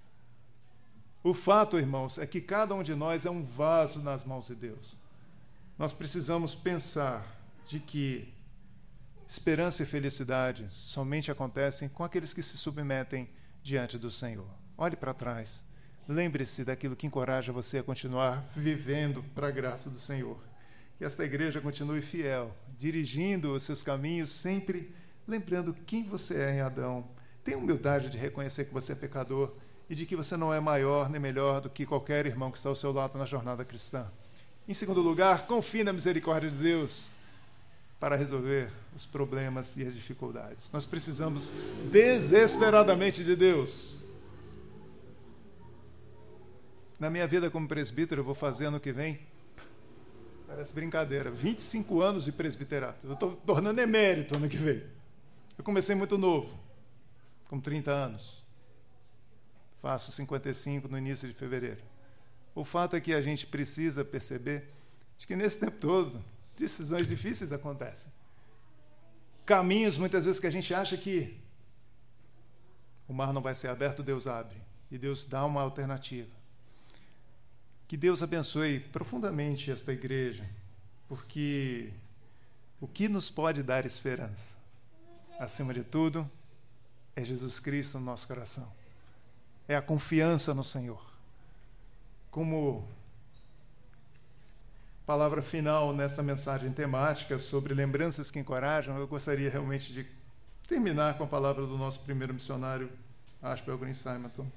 O 1.23 1.35
fato, 1.35 1.79
irmãos, 1.79 2.17
é 2.17 2.27
que 2.27 2.41
cada 2.41 2.75
um 2.75 2.83
de 2.83 2.95
nós 2.95 3.27
é 3.27 3.31
um 3.31 3.45
vaso 3.45 4.01
nas 4.01 4.25
mãos 4.25 4.47
de 4.47 4.55
Deus. 4.55 4.97
Nós 5.79 5.93
precisamos 5.93 6.55
pensar 6.55 7.23
de 7.69 7.81
que 7.81 8.33
esperança 9.29 9.83
e 9.83 9.87
felicidade 9.87 10.73
somente 10.73 11.31
acontecem 11.31 11.87
com 11.91 12.03
aqueles 12.03 12.33
que 12.33 12.43
se 12.43 12.57
submetem 12.57 13.29
diante 13.63 13.99
do 13.99 14.11
Senhor. 14.11 14.49
Olhe 14.75 14.97
para 14.97 15.13
trás. 15.13 15.67
Lembre-se 16.09 16.65
daquilo 16.65 16.97
que 16.97 17.07
encoraja 17.07 17.53
você 17.53 17.81
a 17.81 17.83
continuar 17.83 18.43
vivendo 18.57 19.23
para 19.35 19.49
a 19.49 19.51
graça 19.51 19.91
do 19.91 19.99
Senhor. 19.99 20.54
Que 20.99 21.05
esta 21.05 21.25
igreja 21.25 21.61
continue 21.61 22.01
fiel, 22.01 22.55
dirigindo 22.79 23.53
os 23.53 23.63
seus 23.63 23.83
caminhos, 23.83 24.31
sempre 24.31 24.95
lembrando 25.27 25.75
quem 25.87 26.05
você 26.05 26.37
é 26.37 26.57
em 26.57 26.61
Adão 26.61 27.09
Tenha 27.45 27.59
humildade 27.59 28.09
de 28.09 28.17
reconhecer 28.17 28.65
que 28.65 28.73
você 28.73 28.93
é 28.93 28.95
pecador 28.95 29.53
e 29.89 29.95
de 29.95 30.07
que 30.07 30.17
você 30.17 30.35
não 30.35 30.53
é 30.53 30.59
maior 30.61 31.11
nem 31.11 31.21
melhor 31.21 31.61
do 31.61 31.69
que 31.69 31.85
qualquer 31.85 32.25
irmão 32.25 32.51
que 32.51 32.57
está 32.57 32.71
ao 32.71 32.75
seu 32.75 32.91
lado 32.91 33.19
na 33.19 33.27
jornada 33.27 33.63
cristã. 33.67 34.11
Em 34.67 34.73
segundo 34.73 35.03
lugar, 35.03 35.47
confie 35.47 35.85
na 35.85 35.93
misericórdia 35.93 36.51
de 36.51 36.57
Deus 36.57 37.11
para 38.01 38.17
resolver 38.17 38.71
os 38.97 39.05
problemas 39.05 39.77
e 39.77 39.87
as 39.87 39.95
dificuldades. 39.95 40.73
Nós 40.73 40.87
precisamos 40.87 41.53
desesperadamente 41.93 43.23
de 43.23 43.37
Deus. 43.37 43.95
Na 46.99 47.11
minha 47.11 47.27
vida 47.27 47.51
como 47.51 47.69
presbítero, 47.69 48.23
eu 48.23 48.25
vou 48.25 48.35
fazer 48.35 48.67
ano 48.67 48.81
que 48.81 48.91
vem, 48.91 49.21
parece 50.55 50.73
brincadeira, 50.73 51.33
25 51.33 52.01
anos 52.01 52.25
de 52.25 52.33
presbiterato. 52.33 53.07
Eu 53.07 53.15
estou 53.15 53.35
tornando 53.39 53.81
emérito 53.81 54.37
ano 54.37 54.49
que 54.49 54.57
vem. 54.57 54.85
Eu 55.59 55.65
comecei 55.65 55.97
muito 55.97 56.17
novo 56.17 56.57
com 57.49 57.61
30 57.61 57.91
anos. 57.91 58.45
Faço 59.83 60.13
55 60.13 60.87
no 60.87 60.97
início 60.97 61.27
de 61.27 61.35
fevereiro. 61.35 61.83
O 62.55 62.65
fato 62.65 62.95
é 62.95 63.01
que 63.01 63.13
a 63.13 63.21
gente 63.21 63.49
precisa 63.49 64.05
perceber 64.05 64.73
de 65.19 65.27
que 65.27 65.35
nesse 65.35 65.59
tempo 65.59 65.77
todo 65.79 66.25
decisões 66.57 67.09
difíceis 67.09 67.53
acontecem. 67.53 68.13
caminhos, 69.45 69.99
muitas 69.99 70.25
vezes, 70.25 70.41
que 70.41 70.47
a 70.47 70.51
gente 70.51 70.73
acha 70.73 70.97
que 70.97 71.37
o 73.09 73.13
mar 73.13 73.33
não 73.33 73.43
vai 73.43 73.57
ser 73.57 73.69
aberto, 73.69 74.05
Deus 74.05 74.29
abre. 74.29 74.57
E 74.89 74.97
Deus 74.97 75.27
dá 75.27 75.45
uma 75.45 75.61
alternativa. 75.61 76.31
Que 77.87 77.97
Deus 77.97 78.23
abençoe 78.23 78.81
profundamente 78.81 79.71
esta 79.71 79.93
igreja, 79.93 80.45
porque 81.09 81.93
o 82.81 82.89
que 82.89 83.09
nos 83.09 83.31
pode 83.31 83.63
dar 83.63 83.85
esperança, 83.85 84.59
acima 85.39 85.73
de 85.75 85.85
tudo, 85.85 86.29
é 87.15 87.25
Jesus 87.25 87.61
Cristo 87.61 87.99
no 87.99 88.05
nosso 88.07 88.27
coração. 88.27 88.71
É 89.69 89.77
a 89.77 89.83
confiança 89.83 90.53
no 90.53 90.65
Senhor. 90.65 91.03
Como 92.31 92.87
palavra 95.07 95.43
final 95.43 95.95
nesta 95.95 96.23
mensagem 96.23 96.73
temática 96.73 97.39
sobre 97.39 97.75
lembranças 97.75 98.31
que 98.31 98.39
encorajam, 98.39 98.99
eu 98.99 99.07
gostaria 99.07 99.51
realmente 99.51 99.93
de 99.93 100.07
terminar 100.67 101.17
com 101.19 101.25
a 101.25 101.27
palavra 101.27 101.67
do 101.67 101.77
nosso 101.77 102.01
primeiro 102.01 102.33
missionário, 102.33 102.91
Ashbel 103.43 103.79
Green 103.79 103.95
Simonton. 103.95 104.51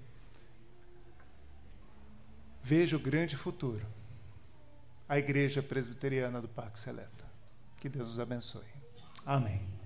Veja 2.63 2.96
o 2.98 3.00
grande 3.00 3.36
futuro. 3.36 3.86
A 5.08 5.17
Igreja 5.17 5.63
Presbiteriana 5.63 6.41
do 6.41 6.48
Parque 6.48 6.80
Seleta. 6.80 7.26
Que 7.78 7.88
Deus 7.88 8.10
os 8.10 8.20
abençoe. 8.20 8.65
Amém. 9.26 9.77